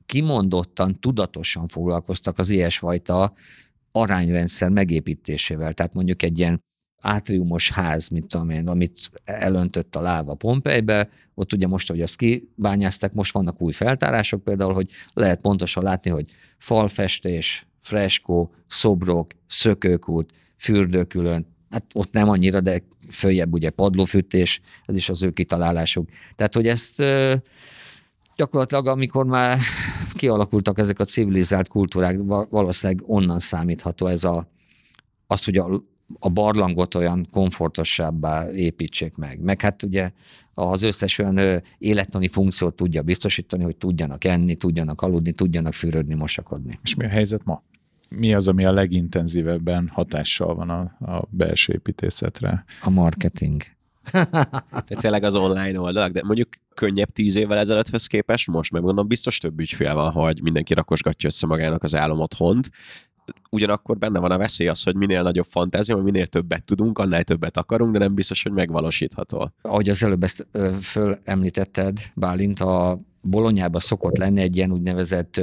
[0.06, 3.34] kimondottan, tudatosan foglalkoztak az ilyesfajta
[3.92, 5.72] arányrendszer megépítésével.
[5.72, 6.64] Tehát mondjuk egy ilyen
[7.00, 13.12] átriumos ház, mint én, amit elöntött a láva Pompejbe, ott ugye most, hogy azt kibányázták,
[13.12, 21.46] most vannak új feltárások például, hogy lehet pontosan látni, hogy falfestés, freskó, szobrok, szökőkút, fürdőkülön,
[21.70, 26.08] hát ott nem annyira, de följebb ugye padlófűtés, ez is az ő kitalálásuk.
[26.36, 27.02] Tehát, hogy ezt
[28.36, 29.58] gyakorlatilag, amikor már
[30.12, 32.18] kialakultak ezek a civilizált kultúrák,
[32.50, 34.50] valószínűleg onnan számítható ez a,
[35.26, 35.82] az, hogy a
[36.18, 39.40] a barlangot olyan komfortosabbá építsék meg.
[39.40, 40.10] Meg hát ugye
[40.54, 46.78] az összes olyan élettani funkciót tudja biztosítani, hogy tudjanak enni, tudjanak aludni, tudjanak fürödni, mosakodni.
[46.82, 47.62] És mi a helyzet ma?
[48.08, 50.80] Mi az, ami a legintenzívebben hatással van a,
[51.12, 52.64] a belső építészetre?
[52.82, 53.62] A marketing.
[54.86, 59.38] de tényleg az online oldalak, de mondjuk könnyebb tíz évvel ezelőtthöz képest, most megmondom, biztos
[59.38, 62.70] több ügyfél van, hogy mindenki rakosgatja össze magának az álom otthont,
[63.50, 67.56] ugyanakkor benne van a veszély az, hogy minél nagyobb fantázia, minél többet tudunk, annál többet
[67.56, 69.52] akarunk, de nem biztos, hogy megvalósítható.
[69.62, 70.46] Ahogy az előbb ezt
[70.80, 75.40] fölemlítetted, Bálint, a Bolonyában szokott lenni egy ilyen úgynevezett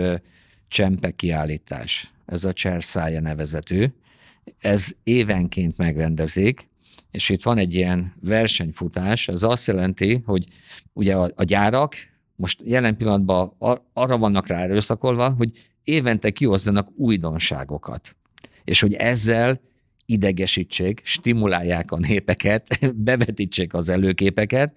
[0.68, 2.14] csempe kiállítás.
[2.26, 3.86] Ez a Cserszája nevezetű.
[4.60, 6.70] Ez évenként megrendezik,
[7.12, 10.46] és itt van egy ilyen versenyfutás, ez azt jelenti, hogy
[10.94, 11.96] ugye a, a gyárak
[12.36, 13.54] most jelen pillanatban
[13.94, 15.52] arra vannak rá erőszakolva, hogy
[15.84, 18.16] évente kihozzanak újdonságokat.
[18.64, 19.62] És hogy ezzel
[20.06, 24.76] idegesítsék, stimulálják a népeket, bevetítsék az előképeket,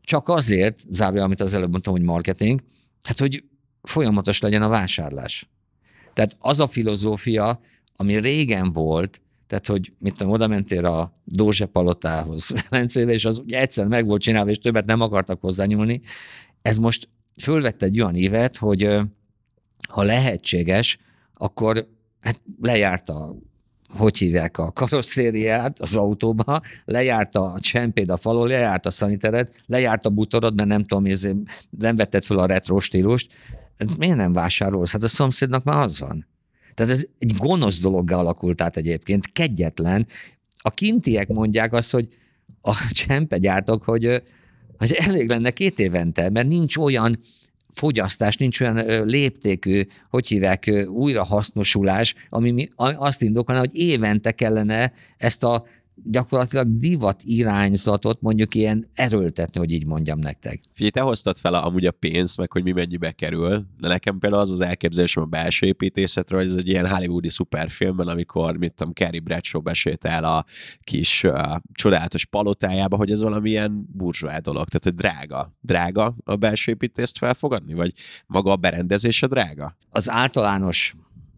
[0.00, 2.60] csak azért, zárja, amit az előbb mondtam, hogy marketing,
[3.02, 3.44] hát hogy
[3.82, 5.48] folyamatos legyen a vásárlás.
[6.12, 7.60] Tehát az a filozófia,
[7.96, 13.38] ami régen volt, tehát, hogy mit tudom, oda mentél a Dózse palotához Velencébe, és az
[13.38, 16.00] ugye egyszer meg volt csinálva, és többet nem akartak hozzányúlni.
[16.62, 17.08] Ez most
[17.42, 19.00] fölvette egy olyan évet, hogy
[19.88, 20.98] ha lehetséges,
[21.34, 21.88] akkor
[22.20, 23.34] hát lejárt a
[23.96, 30.06] hogy hívják a karosszériát az autóba, lejárt a csempéd a falon, lejárt a szaniteret, lejárt
[30.06, 31.12] a butorod, mert nem tudom,
[31.70, 33.32] nem vetted fel a retro stílust.
[33.96, 34.92] Miért nem vásárolsz?
[34.92, 36.26] Hát a szomszédnak már az van.
[36.74, 40.06] Tehát ez egy gonosz dologgá alakult át egyébként, kegyetlen.
[40.58, 42.08] A kintiek mondják azt, hogy
[42.60, 44.22] a csempegyártok, hogy,
[44.78, 47.20] hogy elég lenne két évente, mert nincs olyan
[47.74, 55.66] fogyasztás, nincs olyan léptékű, hogy hívják, újrahasznosulás, ami azt indokolna, hogy évente kellene ezt a
[56.02, 60.60] gyakorlatilag divat irányzatot mondjuk ilyen erőltetni, hogy így mondjam nektek.
[60.72, 64.42] Figyelj, te hoztad fel amúgy a pénzt, meg hogy mi mennyibe kerül, de nekem például
[64.42, 68.92] az az elképzelésem a belső építészetről, hogy ez egy ilyen hollywoodi szuperfilmben, amikor, mit tudom,
[68.92, 70.44] Carrie Bradshaw besétál a
[70.80, 75.52] kis uh, csodálatos palotájába, hogy ez valamilyen burzsóá dolog, tehát hogy drága.
[75.60, 77.92] Drága a belső építést felfogadni, vagy
[78.26, 79.76] maga a berendezése drága?
[79.90, 80.94] Az általános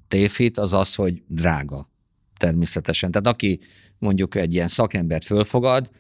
[0.08, 1.88] tévhit az az, hogy drága
[2.36, 3.10] természetesen.
[3.10, 3.60] Tehát aki
[3.98, 5.90] mondjuk egy ilyen szakembert fölfogad,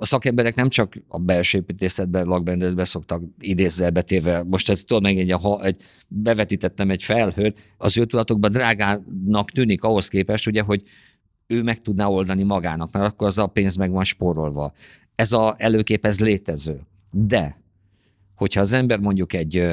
[0.00, 5.18] a szakemberek nem csak a belső építészetben, lakberendezésben szoktak idézzelbe téve, most ez tudod meg,
[5.18, 10.82] egy, ha egy, bevetítettem egy felhőt, az ő tudatokban drágának tűnik ahhoz képest, ugye, hogy
[11.46, 14.72] ő meg tudná oldani magának, mert akkor az a pénz meg van spórolva.
[15.14, 16.80] Ez a előkép, ez létező.
[17.10, 17.60] De,
[18.34, 19.68] hogyha az ember mondjuk egy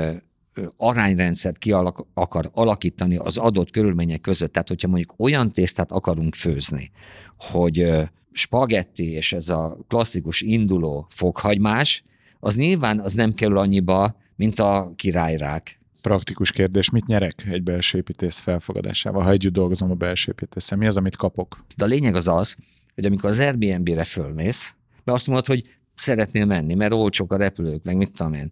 [0.77, 1.71] arányrendszert ki
[2.13, 6.91] akar alakítani az adott körülmények között, tehát hogyha mondjuk olyan tésztát akarunk főzni,
[7.37, 7.87] hogy
[8.31, 12.03] spagetti és ez a klasszikus induló fokhagymás,
[12.39, 15.79] az nyilván az nem kerül annyiba, mint a királyrák.
[16.01, 20.77] Praktikus kérdés, mit nyerek egy belső építész felfogadásával, ha együtt dolgozom a belső építésszel?
[20.77, 21.65] Mi az, amit kapok?
[21.75, 22.55] De a lényeg az az,
[22.95, 25.63] hogy amikor az Airbnb-re fölmész, mert azt mondod, hogy
[25.95, 28.51] szeretnél menni, mert olcsók a repülők, meg mit tudom én.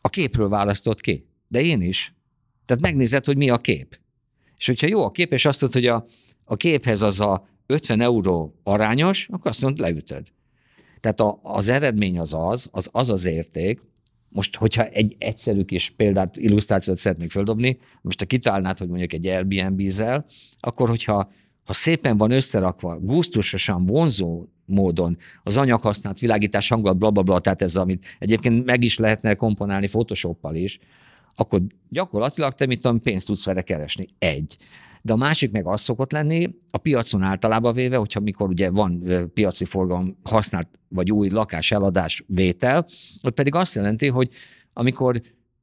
[0.00, 1.26] A képről választott ki.
[1.48, 2.14] De én is.
[2.66, 3.98] Tehát megnézed, hogy mi a kép.
[4.58, 6.06] És hogyha jó a kép, és azt tudod, hogy a,
[6.44, 10.26] a képhez az a 50 euró arányos, akkor azt mondod, leütöd.
[11.00, 13.80] Tehát a, az eredmény az az, az az az érték,
[14.28, 19.26] most, hogyha egy egyszerű kis példát, illusztrációt szeretnék földobni, most ha kitálnád, hogy mondjuk egy
[19.26, 20.26] Airbnb-zel,
[20.60, 21.30] akkor hogyha
[21.64, 27.62] ha szépen van összerakva, gusztusosan, vonzó módon az anyaghasznált világítás, hangulat, bla, bla, bla, tehát
[27.62, 30.78] ez, amit egyébként meg is lehetne komponálni Photoshoppal is,
[31.34, 34.06] akkor gyakorlatilag te mit tudom, pénzt tudsz vele keresni.
[34.18, 34.56] Egy.
[35.02, 39.04] De a másik meg az szokott lenni, a piacon általában véve, hogyha mikor ugye van
[39.34, 42.86] piaci forgalom használt vagy új lakás eladás vétel,
[43.22, 44.28] ott pedig azt jelenti, hogy
[44.72, 45.20] amikor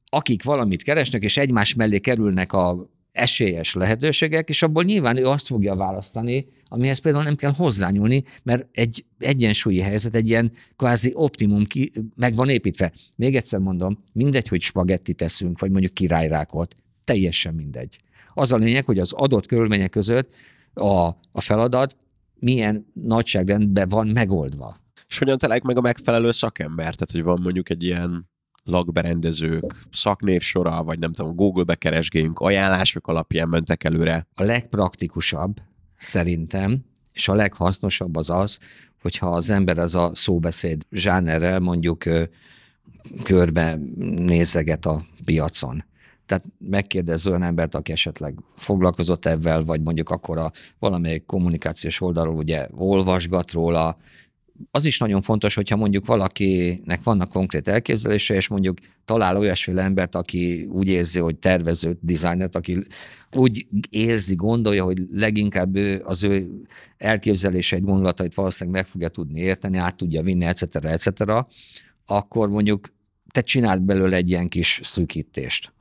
[0.10, 5.48] akik valamit keresnek, és egymás mellé kerülnek a esélyes lehetőségek, és abból nyilván ő azt
[5.48, 11.66] fogja választani, amihez például nem kell hozzányúlni, mert egy egyensúlyi helyzet, egy ilyen kvázi optimum
[11.66, 12.92] ki, meg van építve.
[13.16, 17.98] Még egyszer mondom, mindegy, hogy spagetti teszünk, vagy mondjuk királyrákot, teljesen mindegy.
[18.38, 20.34] Az a lényeg, hogy az adott körülmények között
[20.74, 21.96] a, a feladat
[22.40, 24.78] milyen nagyságrendben van megoldva.
[25.08, 26.96] És hogyan találjuk meg a megfelelő szakember?
[26.96, 28.30] Tehát, hogy van mondjuk egy ilyen
[28.64, 34.28] lakberendezők szaknévsora, vagy nem tudom, Google-be keresgéljünk, ajánlások alapján mentek előre?
[34.34, 35.62] A legpraktikusabb
[35.98, 38.60] szerintem, és a leghasznosabb az az,
[39.02, 42.04] hogyha az ember az a szóbeszéd zsánerrel mondjuk
[43.24, 43.80] körbe
[44.16, 45.84] nézeget a piacon.
[46.28, 52.36] Tehát megkérdez olyan embert, aki esetleg foglalkozott ebben, vagy mondjuk akkor a valamelyik kommunikációs oldalról
[52.36, 53.98] ugye olvasgat róla,
[54.72, 60.16] az is nagyon fontos, hogyha mondjuk valakinek vannak konkrét elképzelése, és mondjuk talál olyasféle embert,
[60.16, 62.78] aki úgy érzi, hogy tervező dizájnert, aki
[63.32, 66.62] úgy érzi, gondolja, hogy leginkább ő, az ő
[66.98, 71.12] elképzeléseit, gondolatait valószínűleg meg fogja tudni érteni, át tudja vinni, etc., etc.,
[72.06, 72.94] akkor mondjuk
[73.32, 75.74] te csináld belőle egy ilyen kis szűkítést.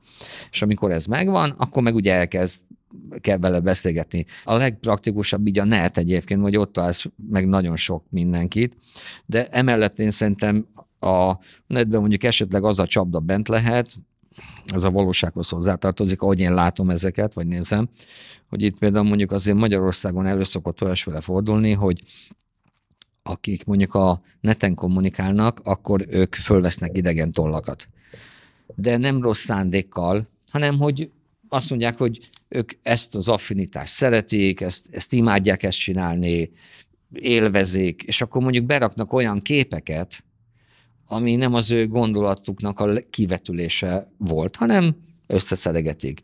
[0.51, 2.61] És amikor ez megvan, akkor meg ugye elkezd
[3.21, 4.25] kell vele beszélgetni.
[4.43, 8.77] A legpraktikusabb így a net egyébként, hogy ott találsz meg nagyon sok mindenkit,
[9.25, 10.67] de emellett én szerintem
[10.99, 11.33] a
[11.67, 13.95] netben mondjuk esetleg az a csapda bent lehet,
[14.65, 17.89] ez a valósághoz hozzátartozik, ahogy én látom ezeket, vagy nézem,
[18.49, 22.03] hogy itt például mondjuk azért Magyarországon elő szokott olyasféle fordulni, hogy
[23.23, 27.87] akik mondjuk a neten kommunikálnak, akkor ők fölvesznek idegen tollakat.
[28.79, 31.11] De nem rossz szándékkal, hanem hogy
[31.49, 36.51] azt mondják, hogy ők ezt az affinitást szeretik, ezt, ezt imádják ezt csinálni,
[37.13, 40.23] élvezik, és akkor mondjuk beraknak olyan képeket,
[41.05, 44.95] ami nem az ő gondolatuknak a kivetülése volt, hanem
[45.27, 46.21] összeszedegetik.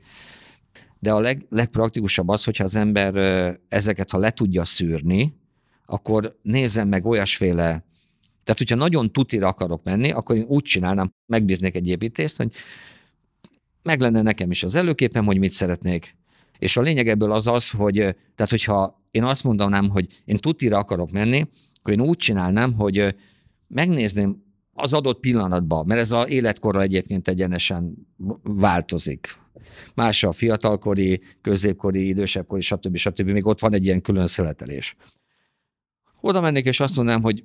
[1.00, 3.16] De a leg, legpraktikusabb az, hogyha az ember
[3.68, 5.36] ezeket, ha le tudja szűrni,
[5.86, 7.86] akkor nézem meg olyasféle,
[8.44, 12.52] tehát hogyha nagyon tutira akarok menni, akkor én úgy csinálnám, megbíznék egy építést, hogy
[13.84, 16.16] meg lenne nekem is az előképem, hogy mit szeretnék.
[16.60, 17.96] És a lényeg ebből az az, hogy
[18.36, 21.46] tehát hogyha én azt mondanám, hogy én tutira akarok menni,
[21.80, 23.16] akkor én úgy csinálnám, hogy
[23.68, 28.08] megnézném az adott pillanatban, mert ez az életkorra egyébként egyenesen
[28.44, 29.42] változik.
[29.94, 32.96] Más a fiatalkori, középkori, idősebbkori, stb.
[32.96, 33.30] stb.
[33.30, 34.96] Még ott van egy ilyen külön szeletelés.
[36.22, 37.44] Oda mennék, és azt mondanám, hogy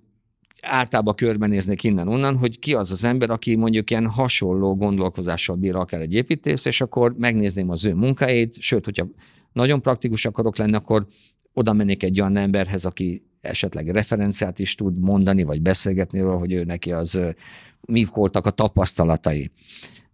[0.63, 6.01] általában körbenéznék innen-onnan, hogy ki az az ember, aki mondjuk ilyen hasonló gondolkozással bír akár
[6.01, 9.09] egy építész, és akkor megnézném az ő munkáit, sőt, hogyha
[9.53, 11.07] nagyon praktikus akarok lenni, akkor
[11.53, 16.53] oda mennék egy olyan emberhez, aki esetleg referenciát is tud mondani, vagy beszélgetni róla, hogy
[16.53, 17.21] ő neki az
[17.81, 19.51] mi voltak a tapasztalatai.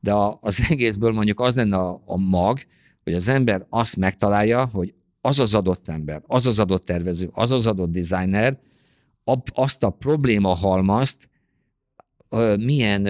[0.00, 2.58] De a, az egészből mondjuk az lenne a, a mag,
[3.04, 7.50] hogy az ember azt megtalálja, hogy az az adott ember, az az adott tervező, az
[7.50, 8.58] az adott designer,
[9.54, 11.28] azt a probléma halmazt
[12.56, 13.08] milyen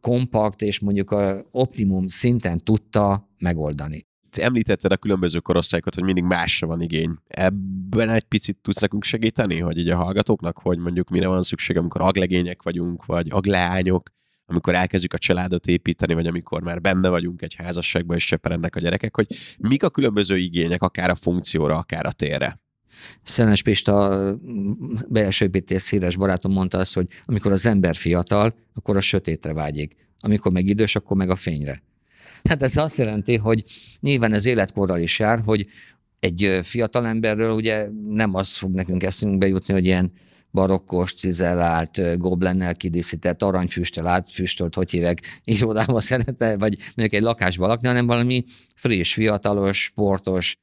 [0.00, 4.06] kompakt és mondjuk a optimum szinten tudta megoldani.
[4.30, 7.14] Említetted a különböző korosztályokat, hogy mindig másra van igény.
[7.26, 11.76] Ebben egy picit tudsz nekünk segíteni, hogy így a hallgatóknak, hogy mondjuk mire van szükség,
[11.76, 14.10] amikor aglegények vagyunk, vagy agleányok,
[14.46, 18.80] amikor elkezdjük a családot építeni, vagy amikor már benne vagyunk egy házasságban, és cseperennek a
[18.80, 19.26] gyerekek, hogy
[19.58, 22.60] mik a különböző igények, akár a funkcióra, akár a térre.
[23.22, 24.20] Szenes Pista
[25.08, 29.96] belső építész híres barátom mondta azt, hogy amikor az ember fiatal, akkor a sötétre vágyik.
[30.20, 31.82] Amikor meg idős, akkor meg a fényre.
[32.48, 33.64] Hát ez azt jelenti, hogy
[34.00, 35.66] nyilván ez életkorral is jár, hogy
[36.18, 40.12] egy fiatal emberről ugye nem az fog nekünk eszünkbe jutni, hogy ilyen
[40.52, 47.86] barokkos, cizellált, goblennel kidíszített, aranyfüsttel átfüstölt, hogy hívek, irodában szeretne, vagy mondjuk egy lakásban lakni,
[47.86, 48.44] hanem valami
[48.74, 50.56] friss, fiatalos, sportos.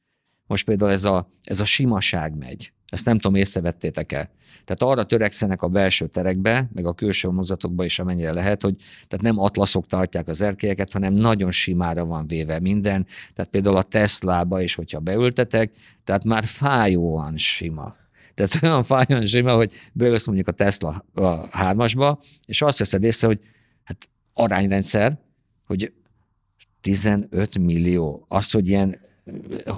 [0.48, 2.72] Most például ez a, ez a simaság megy.
[2.88, 4.30] Ezt nem tudom, észrevettétek-e.
[4.64, 9.24] Tehát arra törekszenek a belső terekbe, meg a külső mozatokba is, amennyire lehet, hogy tehát
[9.24, 13.06] nem atlaszok tartják az erkélyeket, hanem nagyon simára van véve minden.
[13.34, 15.72] Tehát például a Teslába is, hogyha beültetek,
[16.04, 17.96] tehát már fájóan sima.
[18.34, 23.26] Tehát olyan fájón sima, hogy beülsz mondjuk a Tesla a hármasba, és azt veszed észre,
[23.26, 23.40] hogy
[23.84, 25.18] hát arányrendszer,
[25.66, 25.92] hogy
[26.80, 29.06] 15 millió, az, hogy ilyen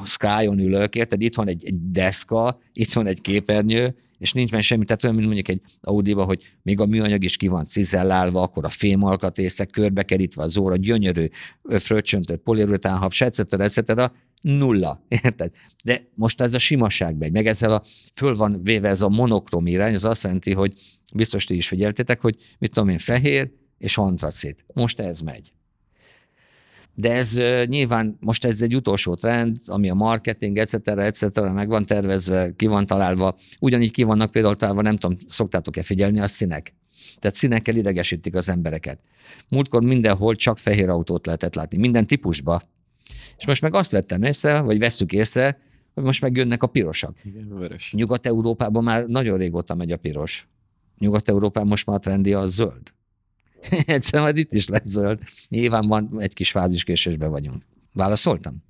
[0.04, 1.22] Skyon ülök, érted?
[1.22, 5.14] Itt van egy, egy deszka, itt van egy képernyő, és nincs benne semmi, tehát olyan,
[5.14, 9.70] mint mondjuk egy Audi-ba, hogy még a műanyag is ki van cizellálva, akkor a fémalkatrészek
[9.70, 11.26] körbekerítve az óra, gyönyörű,
[11.68, 13.52] fröccsöntött poliuretánhaps, etc.
[13.52, 14.12] etc.
[14.40, 15.50] Nulla, érted?
[15.84, 17.82] De most ez a simaság megy, meg ezzel a,
[18.14, 20.72] föl van véve ez a monokrom irány, ez azt jelenti, hogy
[21.14, 24.64] biztos ti is figyeltétek, hogy mit tudom én, fehér és antracit.
[24.74, 25.52] Most ez megy.
[27.00, 31.40] De ez nyilván most ez egy utolsó trend, ami a marketing, etc., etc.
[31.52, 33.36] meg van tervezve, ki van találva.
[33.60, 36.74] Ugyanígy ki vannak például találva, nem tudom, szoktátok-e figyelni a színek.
[37.18, 38.98] Tehát színekkel idegesítik az embereket.
[39.48, 42.62] Múltkor mindenhol csak fehér autót lehetett látni, minden típusba.
[43.36, 45.58] És most meg azt vettem észre, vagy vesszük észre,
[45.94, 47.18] hogy most meg jönnek a pirosak.
[47.24, 50.48] Igen, Nyugat-Európában már nagyon régóta megy a piros.
[50.98, 52.92] Nyugat-Európában most már a trendi a zöld.
[53.86, 55.18] Egyszer majd itt is lesz zöld.
[55.48, 57.62] Nyilván van egy kis fáziskésésben vagyunk.
[57.92, 58.62] Válaszoltam?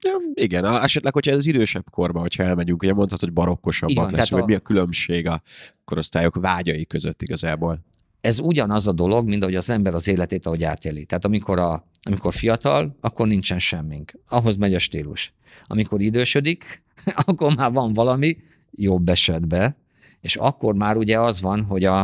[0.00, 4.40] Ja, igen, esetleg, hogyha ez idősebb korban, hogyha elmegyünk, ugye mondtad, hogy barokkosabbak lesz, hogy
[4.40, 4.44] a...
[4.44, 5.42] mi a különbség a
[5.84, 7.84] korosztályok vágyai között igazából.
[8.20, 11.04] Ez ugyanaz a dolog, mint ahogy az ember az életét, ahogy átéli.
[11.04, 14.12] Tehát amikor, a, amikor fiatal, akkor nincsen semmink.
[14.28, 15.34] Ahhoz megy a stílus.
[15.66, 16.82] Amikor idősödik,
[17.26, 18.36] akkor már van valami,
[18.70, 19.76] jobb esetben,
[20.24, 22.00] és akkor már ugye az van, hogy a,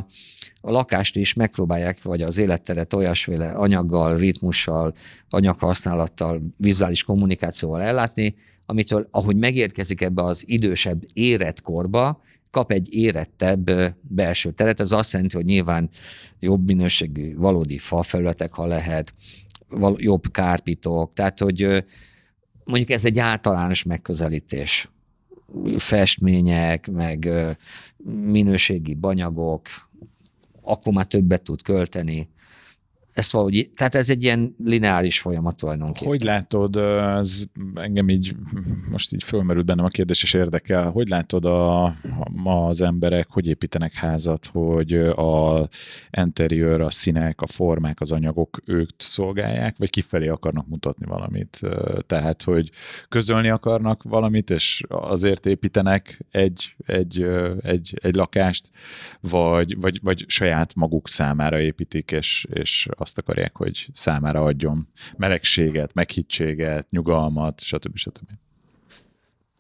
[0.61, 4.95] a lakást is megpróbálják, vagy az életteret olyasféle anyaggal, ritmussal,
[5.31, 8.35] anyaghasználattal, vizuális kommunikációval ellátni,
[8.67, 14.81] amitől, ahogy megérkezik ebbe az idősebb érett korba, kap egy érettebb belső teret.
[14.81, 15.91] Ez azt jelenti, hogy nyilván
[16.41, 19.15] jobb minőségű valódi fafelületek, ha lehet,
[19.97, 21.85] jobb kárpitok, tehát hogy
[22.65, 24.89] mondjuk ez egy általános megközelítés.
[25.77, 27.29] Festmények, meg
[28.25, 29.69] minőségi banyagok,
[30.63, 32.29] akkor már többet tud költeni.
[33.21, 36.09] Ezt valahogy, tehát ez egy ilyen lineáris folyamat tulajdonképpen.
[36.09, 37.45] Hogy látod, ez
[37.75, 38.35] engem így
[38.91, 41.95] most így fölmerült bennem a kérdés, és érdekel, hogy látod a, a,
[42.31, 45.69] ma az emberek, hogy építenek házat, hogy a
[46.11, 51.61] interiőr, a színek, a formák, az anyagok őt szolgálják, vagy kifelé akarnak mutatni valamit?
[52.07, 52.71] Tehát, hogy
[53.09, 57.27] közölni akarnak valamit, és azért építenek egy, egy,
[57.61, 58.71] egy, egy lakást,
[59.21, 65.95] vagy, vagy, vagy saját maguk számára építik, és, és azt akarják, hogy számára adjon melegséget,
[65.95, 67.97] meghittséget, nyugalmat, stb.
[67.97, 68.29] stb.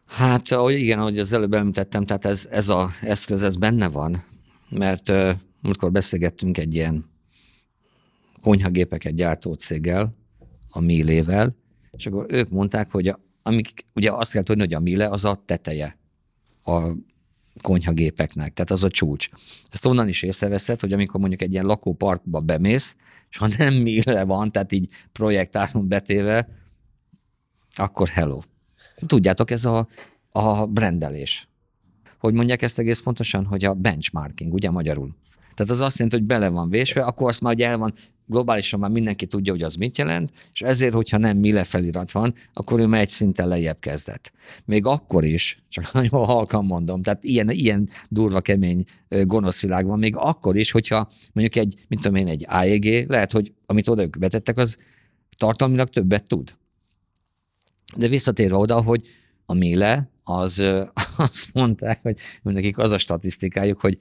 [0.07, 4.25] Hát igen, ahogy az előbb említettem, tehát ez, ez az eszköz, ez benne van,
[4.69, 5.31] mert uh,
[5.63, 7.11] amikor beszélgettünk egy ilyen
[8.41, 10.15] konyhagépeket gyártó céggel,
[10.71, 11.57] a Milével,
[11.91, 15.25] és akkor ők mondták, hogy a, amik, ugye azt kell tudni, hogy a Mile az
[15.25, 15.99] a teteje
[16.65, 16.91] a
[17.61, 19.29] konyhagépeknek, tehát az a csúcs.
[19.71, 22.97] Ezt onnan is észreveszed, hogy amikor mondjuk egy ilyen lakóparkba bemész,
[23.31, 26.49] és ha nem Mile van, tehát így projektálunk betéve,
[27.75, 28.41] akkor hello.
[29.07, 29.89] Tudjátok, ez a,
[30.31, 31.49] a brendelés.
[32.19, 35.17] Hogy mondják ezt egész pontosan, hogy a benchmarking, ugye magyarul.
[35.55, 37.95] Tehát az azt jelenti, hogy bele van vésve, akkor azt már, hogy el van,
[38.31, 42.35] globálisan már mindenki tudja, hogy az mit jelent, és ezért, hogyha nem mile felirat van,
[42.53, 44.33] akkor ő már egy szinten lejjebb kezdett.
[44.65, 49.99] Még akkor is, csak nagyon halkan mondom, tehát ilyen, ilyen durva, kemény, gonosz világ van,
[49.99, 54.07] még akkor is, hogyha mondjuk egy, mint tudom én, egy AEG, lehet, hogy amit oda
[54.19, 54.79] betettek, az
[55.37, 56.55] tartalmilag többet tud.
[57.97, 59.07] De visszatérve oda, hogy
[59.47, 60.63] a Mile, az
[61.17, 63.99] azt mondták, hogy nekik az a statisztikájuk, hogy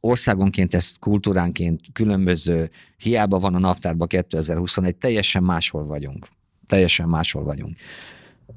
[0.00, 6.26] országonként ez kultúránként különböző, hiába van a naptárban 2021, teljesen máshol vagyunk.
[6.66, 7.76] Teljesen máshol vagyunk.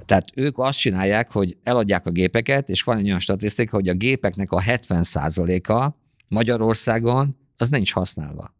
[0.06, 3.94] Tehát ők azt csinálják, hogy eladják a gépeket, és van egy olyan statisztika, hogy a
[3.94, 5.90] gépeknek a 70%-a
[6.28, 8.54] Magyarországon az nincs használva.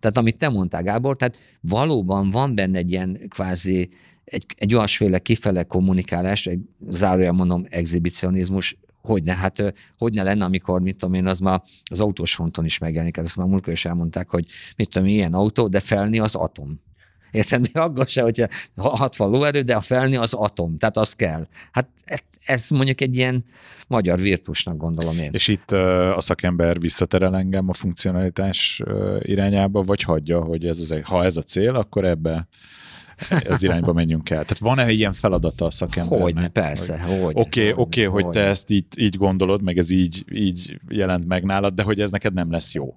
[0.00, 3.90] Tehát amit te mondtál, Gábor, tehát valóban van benne egy ilyen kvázi
[4.24, 8.76] egy, egy olyasféle kifele kommunikálás, egy zárójel mondom exhibicionizmus,
[9.08, 12.64] hogy ne, hát hogy ne lenne, amikor, mit tudom én, az már az autós fronton
[12.64, 13.16] is megjelenik.
[13.16, 14.46] Hát ezt már múltkor is elmondták, hogy
[14.76, 16.80] mit tudom, ilyen autó, de felni az atom.
[17.30, 17.60] Érted?
[17.60, 18.46] Még akkor se, hogyha
[18.76, 21.46] 60 lóerő, de a felni az atom, tehát az kell.
[21.72, 21.88] Hát
[22.44, 23.44] ez mondjuk egy ilyen
[23.86, 25.30] magyar virtusnak gondolom én.
[25.32, 28.82] És itt a szakember visszaterel engem a funkcionalitás
[29.20, 32.48] irányába, vagy hagyja, hogy ez az, ha ez a cél, akkor ebbe
[33.48, 34.42] az irányba menjünk el.
[34.42, 36.22] Tehát van-e ilyen feladata a szakembernek?
[36.22, 37.32] Hogyne, persze, hogy.
[37.34, 41.26] Oké, okay, oké, okay, hogy te ezt így, így gondolod, meg ez így, így jelent
[41.26, 42.96] meg nálad, de hogy ez neked nem lesz jó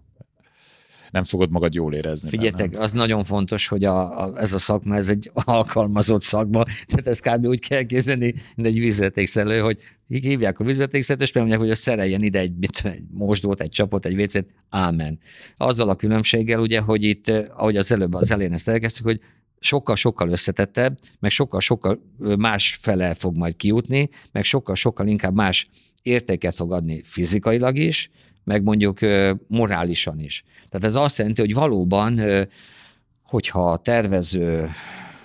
[1.12, 2.30] nem fogod magad jól érezni.
[2.30, 2.84] Figyeljetek, benne.
[2.84, 7.22] az nagyon fontos, hogy a, a, ez a szakma, ez egy alkalmazott szakma, tehát ezt
[7.22, 7.46] kb.
[7.46, 12.24] úgy kell készíteni, mint egy vízletékszelő, hogy hívják a vízletékszelőt, és mondják, hogy a szereljen
[12.24, 12.54] ide egy,
[12.84, 15.20] egy mosdót, egy csapot, egy vécét, ámen.
[15.58, 19.20] Azzal a különbséggel, ugye, hogy itt, ahogy az előbb az elején ezt elkezdtük, hogy
[19.64, 22.00] sokkal-sokkal összetettebb, meg sokkal-sokkal
[22.38, 25.70] más fele fog majd kijutni, meg sokkal-sokkal inkább más
[26.02, 28.10] értéket fog adni fizikailag is,
[28.44, 29.00] meg mondjuk
[29.48, 30.44] morálisan is.
[30.70, 32.22] Tehát ez azt jelenti, hogy valóban,
[33.24, 34.70] hogyha a tervező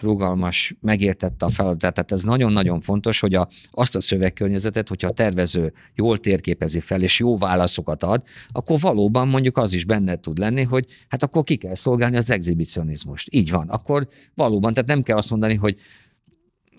[0.01, 1.95] rugalmas, megértette a feladatot.
[1.95, 7.03] Tehát ez nagyon-nagyon fontos, hogy a, azt a szövegkörnyezetet, hogyha a tervező jól térképezi fel,
[7.03, 11.43] és jó válaszokat ad, akkor valóban mondjuk az is benne tud lenni, hogy hát akkor
[11.45, 13.29] ki kell szolgálni az exhibicionizmust.
[13.35, 13.69] Így van.
[13.69, 15.79] Akkor valóban, tehát nem kell azt mondani, hogy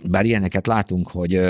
[0.04, 1.42] bár ilyeneket látunk, hogy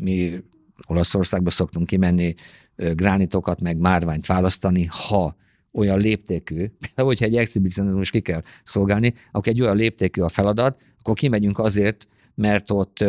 [0.00, 0.42] mi
[0.86, 2.34] Olaszországba szoktunk kimenni
[2.76, 5.36] gránitokat, meg márványt választani, ha
[5.74, 11.14] olyan léptékű, hogyha egy exhibicionizmus ki kell szolgálni, akkor egy olyan léptékű a feladat, akkor
[11.14, 13.04] kimegyünk azért, mert ott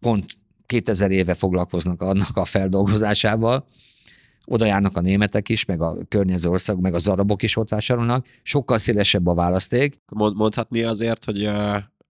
[0.00, 0.24] pont
[0.66, 3.66] 2000 éve foglalkoznak annak a feldolgozásával,
[4.44, 8.26] oda járnak a németek is, meg a környező országok, meg az arabok is ott vásárolnak,
[8.42, 10.00] sokkal szélesebb a választék.
[10.14, 11.44] Mondhatni azért, hogy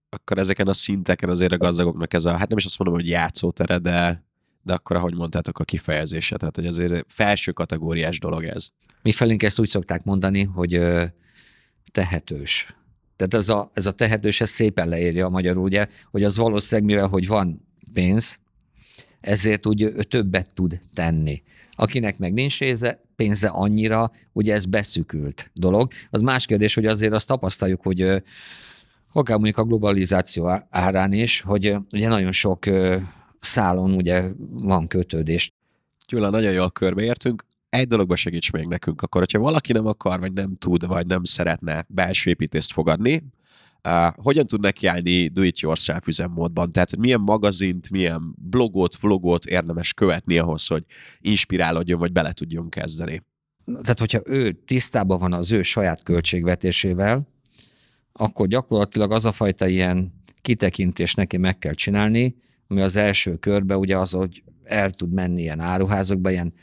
[0.09, 3.09] akkor ezeken a szinteken azért a gazdagoknak ez a, hát nem is azt mondom, hogy
[3.09, 4.25] játszótere, de,
[4.67, 8.69] de akkor, ahogy mondtátok, a kifejezése, tehát hogy azért felső kategóriás dolog ez.
[9.01, 10.81] Mi felénk ezt úgy szokták mondani, hogy
[11.91, 12.75] tehetős.
[13.15, 16.89] Tehát ez a, ez a tehetős, ez szépen leírja a magyarul, ugye, hogy az valószínűleg,
[16.89, 18.39] mivel hogy van pénz,
[19.21, 21.43] ezért úgy többet tud tenni.
[21.71, 25.91] Akinek meg nincs része, pénze annyira, ugye ez beszükült dolog.
[26.09, 28.01] Az más kérdés, hogy azért azt tapasztaljuk, hogy
[29.11, 32.65] akár mondjuk a globalizáció árán is, hogy ugye nagyon sok
[33.47, 35.51] szálon ugye van kötődés.
[36.07, 40.33] Gyula, nagyon jól körbeértünk egy dologba segíts még nekünk, akkor, hogyha valaki nem akar, vagy
[40.33, 43.23] nem tud, vagy nem szeretne belső építést fogadni,
[43.83, 46.71] Uh, hogyan tud nekiállni do-it-yourself üzemmódban?
[46.71, 50.83] Tehát hogy milyen magazint, milyen blogot, vlogot érdemes követni ahhoz, hogy
[51.19, 53.23] inspirálódjon, vagy bele tudjon kezdeni?
[53.65, 57.27] Tehát, hogyha ő tisztában van az ő saját költségvetésével,
[58.11, 62.35] akkor gyakorlatilag az a fajta ilyen kitekintés neki meg kell csinálni,
[62.67, 66.53] ami az első körbe ugye az, hogy el tud menni ilyen áruházakba, ilyen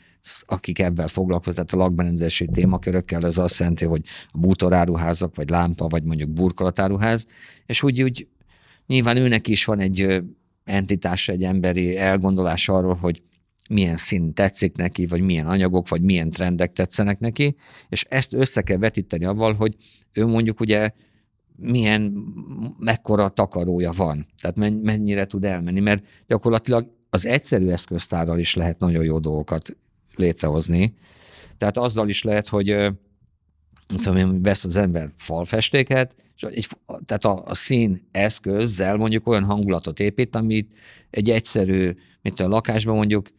[0.45, 4.01] akik ebben foglalkoznak, tehát a lakberendezési témakörökkel, ez azt jelenti, hogy
[4.31, 7.27] a bútoráruházak, vagy lámpa, vagy mondjuk burkolatáruház,
[7.65, 8.27] és úgy, úgy
[8.87, 10.23] nyilván őnek is van egy
[10.63, 13.21] entitás, egy emberi elgondolás arról, hogy
[13.69, 17.55] milyen szín tetszik neki, vagy milyen anyagok, vagy milyen trendek tetszenek neki,
[17.89, 19.75] és ezt össze kell vetíteni avval, hogy
[20.13, 20.91] ő mondjuk ugye
[21.55, 22.01] milyen,
[22.79, 29.03] mekkora takarója van, tehát mennyire tud elmenni, mert gyakorlatilag az egyszerű eszköztárral is lehet nagyon
[29.03, 29.77] jó dolgokat
[30.15, 30.93] létrehozni.
[31.57, 32.91] Tehát azzal is lehet, hogy
[33.87, 36.67] tudom vesz az ember falfestéket, és egy,
[37.05, 40.73] tehát a, a szín eszközzel mondjuk olyan hangulatot épít, amit
[41.09, 43.29] egy egyszerű, mint a lakásban mondjuk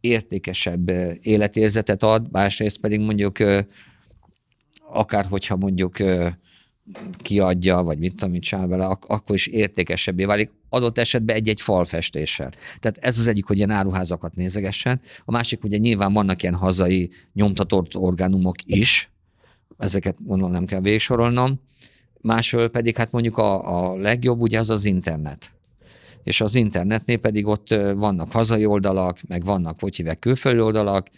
[0.00, 0.88] értékesebb
[1.20, 3.38] életérzetet ad, másrészt pedig mondjuk
[4.88, 5.96] akár hogyha mondjuk
[7.22, 11.60] kiadja, vagy mit tudom, mit csinál vele, ak- akkor is értékesebbé válik, adott esetben egy-egy
[11.60, 12.52] falfestéssel.
[12.80, 15.00] Tehát ez az egyik, hogy ilyen áruházakat nézegessen.
[15.24, 19.10] A másik, ugye nyilván vannak ilyen hazai nyomtatott orgánumok is,
[19.78, 21.60] ezeket gondolom nem kell végsorolnom.
[22.20, 25.50] Másról pedig hát mondjuk a, a legjobb ugye az az internet.
[26.22, 31.08] És az internetnél pedig ott vannak hazai oldalak, meg vannak, hogy hívják, külföldi oldalak,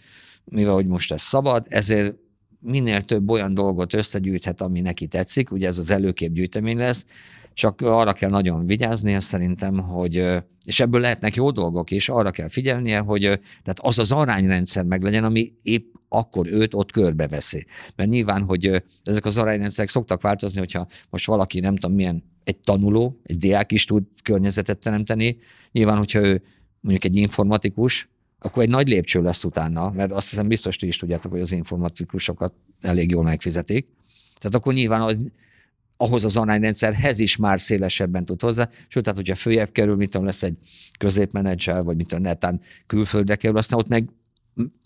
[0.45, 2.15] mivel hogy most ez szabad, ezért
[2.59, 7.05] minél több olyan dolgot összegyűjthet, ami neki tetszik, ugye ez az előképgyűjtemény lesz,
[7.53, 10.27] csak arra kell nagyon vigyáznia szerintem, hogy,
[10.65, 13.21] és ebből lehetnek jó dolgok is, arra kell figyelnie, hogy
[13.63, 17.65] tehát az az arányrendszer meg legyen, ami épp akkor őt ott körbeveszi.
[17.95, 22.57] Mert nyilván, hogy ezek az arányrendszerek szoktak változni, hogyha most valaki nem tudom milyen egy
[22.57, 25.37] tanuló, egy diák is tud környezetet teremteni,
[25.71, 26.43] nyilván, hogyha ő
[26.79, 30.97] mondjuk egy informatikus, akkor egy nagy lépcső lesz utána, mert azt hiszem biztos ti is
[30.97, 33.87] tudjátok, hogy az informatikusokat elég jól megfizetik.
[34.39, 35.17] Tehát akkor nyilván az,
[35.97, 40.25] ahhoz az arányrendszerhez is már szélesebben tud hozzá, sőt, tehát hogyha följebb kerül, mit tudom,
[40.25, 40.57] lesz egy
[40.97, 44.09] középmenedzser, vagy mit tudom, netán külföldre kerül, aztán ott meg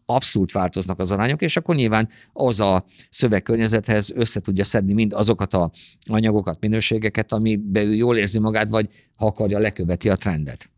[0.05, 5.53] abszolút változnak az arányok, és akkor nyilván az a szövegkörnyezethez össze tudja szedni mind azokat
[5.53, 5.71] a
[6.05, 10.69] anyagokat, minőségeket, amiben ő jól érzi magát, vagy ha akarja, leköveti a trendet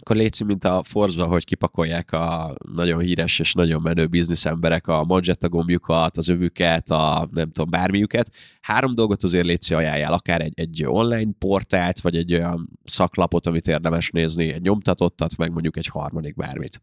[0.00, 4.86] akkor létszik, mint a force hogy kipakolják a nagyon híres és nagyon menő biznisz emberek
[4.86, 8.32] a Magetta gombjukat, az övüket, a nem tudom, bármiüket.
[8.60, 13.68] Három dolgot azért létszi ajánljál, akár egy, egy online portált, vagy egy olyan szaklapot, amit
[13.68, 16.82] érdemes nézni, egy nyomtatottat, meg mondjuk egy harmadik bármit.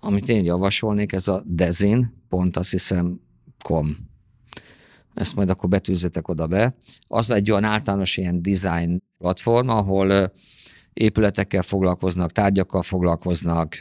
[0.00, 3.20] Amit én javasolnék, ez a dezin, pont azt hiszem,
[3.64, 3.96] com.
[5.14, 6.76] Ezt majd akkor betűzzetek oda be.
[7.06, 10.32] Az egy olyan általános ilyen design platform, ahol
[10.94, 13.78] épületekkel foglalkoznak, tárgyakkal foglalkoznak,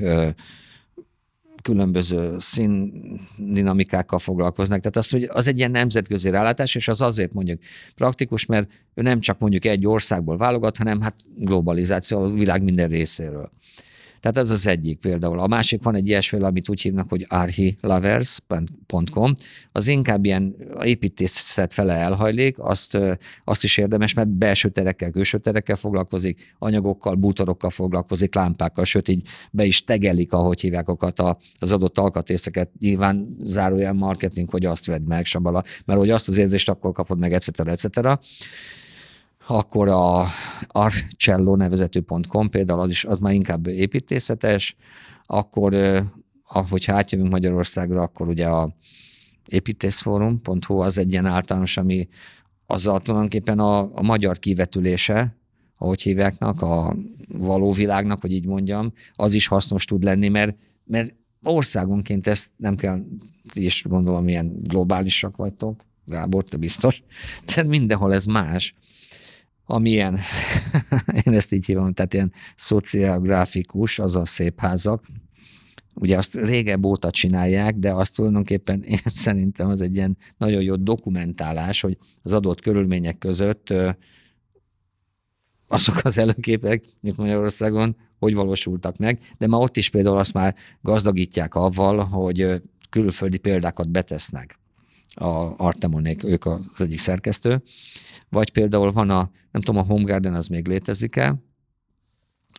[1.61, 4.79] különböző színdinamikákkal foglalkoznak.
[4.79, 7.61] Tehát az, hogy az egy ilyen nemzetközi rálátás, és az azért mondjuk
[7.95, 12.89] praktikus, mert ő nem csak mondjuk egy országból válogat, hanem hát globalizáció a világ minden
[12.89, 13.51] részéről.
[14.23, 15.39] Tehát ez az egyik például.
[15.39, 19.33] A másik van egy ilyesmi, amit úgy hívnak, hogy archilovers.com.
[19.71, 22.97] Az inkább ilyen építészet fele elhajlik, azt,
[23.43, 29.27] azt is érdemes, mert belső terekkel, külső terekkel foglalkozik, anyagokkal, bútorokkal foglalkozik, lámpákkal, sőt így
[29.51, 31.19] be is tegelik, ahogy hívják okat
[31.59, 32.69] az adott alkatrészeket.
[32.79, 37.19] Nyilván zárójel marketing, hogy azt vedd meg, sabala, mert hogy azt az érzést akkor kapod
[37.19, 37.59] meg, etc.
[37.59, 38.19] etc
[39.47, 40.25] akkor a
[40.67, 44.75] arcello nevezető.com például az, is, az már inkább építészetes,
[45.25, 45.75] akkor
[46.47, 48.75] ahogy átjövünk Magyarországra, akkor ugye a
[49.47, 52.07] építészforum.hu az egy ilyen általános, ami
[52.65, 55.37] az a, tulajdonképpen a, a magyar kivetülése,
[55.77, 56.95] ahogy hívjáknak, a
[57.27, 62.75] való világnak, hogy így mondjam, az is hasznos tud lenni, mert, mert országonként ezt nem
[62.75, 63.03] kell,
[63.53, 67.03] és gondolom, ilyen globálisak vagytok, Gábor, te biztos,
[67.45, 68.73] tehát mindenhol ez más
[69.65, 70.19] amilyen,
[71.25, 75.05] én ezt így hívom, tehát ilyen szociográfikus, az a szép házak,
[75.93, 80.75] ugye azt régebb óta csinálják, de azt tulajdonképpen én szerintem az egy ilyen nagyon jó
[80.75, 83.73] dokumentálás, hogy az adott körülmények között
[85.67, 90.55] azok az előképek, mint Magyarországon, hogy valósultak meg, de ma ott is például azt már
[90.81, 94.59] gazdagítják avval, hogy külföldi példákat betesznek.
[95.13, 97.63] A Artemonék, ők az egyik szerkesztő,
[98.29, 101.35] vagy például van a, nem tudom, a Home Garden az még létezik-e,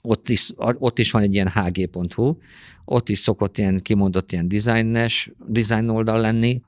[0.02, 2.36] ott is, ott is van egy ilyen hg.hu,
[2.84, 6.62] ott is szokott ilyen kimondott ilyen designes, design oldal lenni.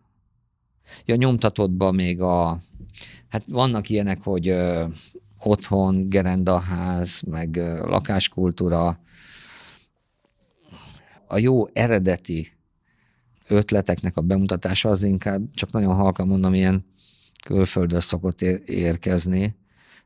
[1.04, 2.62] Ja, nyomtatottban még a,
[3.28, 4.84] hát vannak ilyenek, hogy ö,
[5.38, 9.00] otthon, gerendaház, meg ö, lakáskultúra,
[11.28, 12.55] a jó eredeti
[13.48, 16.86] ötleteknek a bemutatása az inkább, csak nagyon halkan mondom, ilyen
[17.46, 19.56] külföldről szokott érkezni,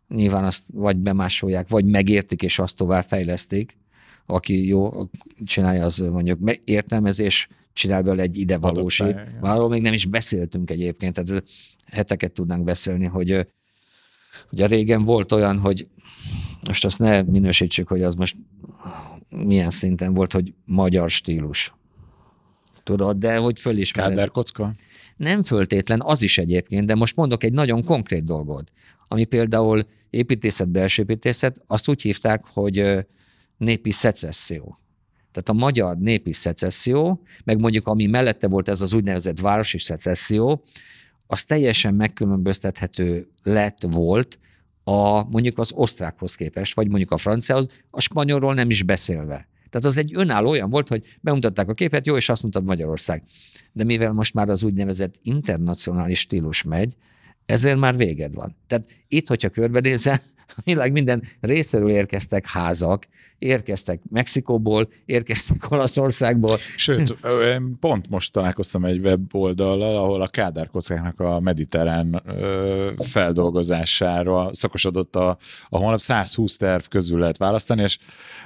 [0.09, 3.79] nyilván azt vagy bemásolják, vagy megértik, és azt tovább fejlesztik.
[4.27, 4.91] Aki jó
[5.45, 9.17] csinálja, az mondjuk értelmezés, csinál belőle egy ide valósít.
[9.41, 11.45] Arról még nem is beszéltünk egyébként, tehát
[11.87, 13.47] heteket tudnánk beszélni, hogy
[14.53, 15.89] ugye régen volt olyan, hogy
[16.67, 18.37] most azt ne minősítsük, hogy az most
[19.29, 21.75] milyen szinten volt, hogy magyar stílus.
[22.91, 24.11] Tudod, de hogy fölismered.
[24.11, 24.75] Káderkocka?
[25.17, 28.73] Nem föltétlen, az is egyébként, de most mondok egy nagyon konkrét dolgot,
[29.09, 33.07] ami például építészet, belső építészet, azt úgy hívták, hogy
[33.57, 34.79] népi szecesszió.
[35.33, 40.65] Tehát a magyar népi szecesszió, meg mondjuk ami mellette volt ez az úgynevezett városi szecesszió,
[41.27, 44.39] az teljesen megkülönböztethető lett volt
[44.85, 49.49] a mondjuk az osztrákhoz képest, vagy mondjuk a franciához, a spanyolról nem is beszélve.
[49.71, 53.23] Tehát az egy önálló olyan volt, hogy bemutatták a képet, jó, és azt mondtad Magyarország.
[53.73, 56.95] De mivel most már az úgynevezett internacionális stílus megy,
[57.47, 58.57] ezért már véged van.
[58.67, 60.23] Tehát itt, hogyha körbenézel,
[60.57, 63.07] a világ minden részéről érkeztek házak,
[63.39, 66.59] érkeztek Mexikóból, érkeztek Olaszországból.
[66.77, 67.17] Sőt,
[67.81, 72.23] pont most találkoztam egy weboldallal, ahol a kádárkockáknak a mediterrán
[72.97, 75.39] feldolgozására szakosodott a,
[75.69, 77.99] a honlap, 120 terv közül lehet választani, és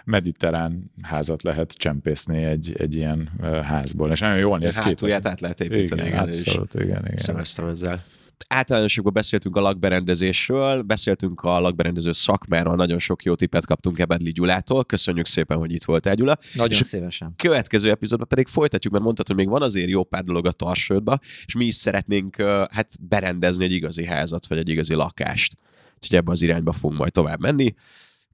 [0.05, 3.30] mediterrán házat lehet csempészni egy, egy ilyen
[3.62, 4.82] házból, és nagyon jól néz ki.
[4.82, 6.00] Hátulját át lehet építeni.
[6.00, 7.16] Igen, igen abszolút, igen, igen.
[7.16, 8.02] Szemeztem ezzel
[8.49, 14.85] általánosságban beszéltünk a lakberendezésről, beszéltünk a lakberendező szakmáról, nagyon sok jó tippet kaptunk Ebedli Gyulától.
[14.85, 16.39] Köszönjük szépen, hogy itt voltál, Gyula.
[16.55, 17.35] Nagyon és szívesen.
[17.37, 21.20] Következő epizódban pedig folytatjuk, mert mondtad, hogy még van azért jó pár dolog a tarsődbe,
[21.47, 22.37] és mi is szeretnénk
[22.70, 25.57] hát berendezni egy igazi házat, vagy egy igazi lakást.
[25.95, 27.74] Úgyhogy ebbe az irányba fogunk majd tovább menni.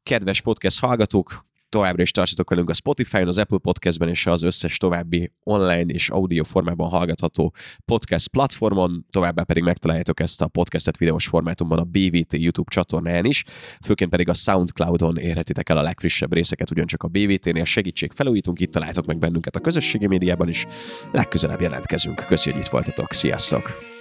[0.02, 4.76] Kedves podcast hallgatók, továbbra is tartsatok velünk a Spotify-on, az Apple Podcastben és az összes
[4.76, 7.54] további online és audio formában hallgatható
[7.84, 13.44] podcast platformon, továbbá pedig megtaláljátok ezt a podcastet videós formátumban a BVT YouTube csatornán is,
[13.84, 18.72] főként pedig a Soundcloudon érhetitek el a legfrissebb részeket, ugyancsak a BVT-nél segítség felújítunk, itt
[18.72, 20.66] találtok meg bennünket a közösségi médiában is,
[21.12, 22.24] legközelebb jelentkezünk.
[22.28, 23.98] Köszönjük, hogy itt voltatok, sziasztok!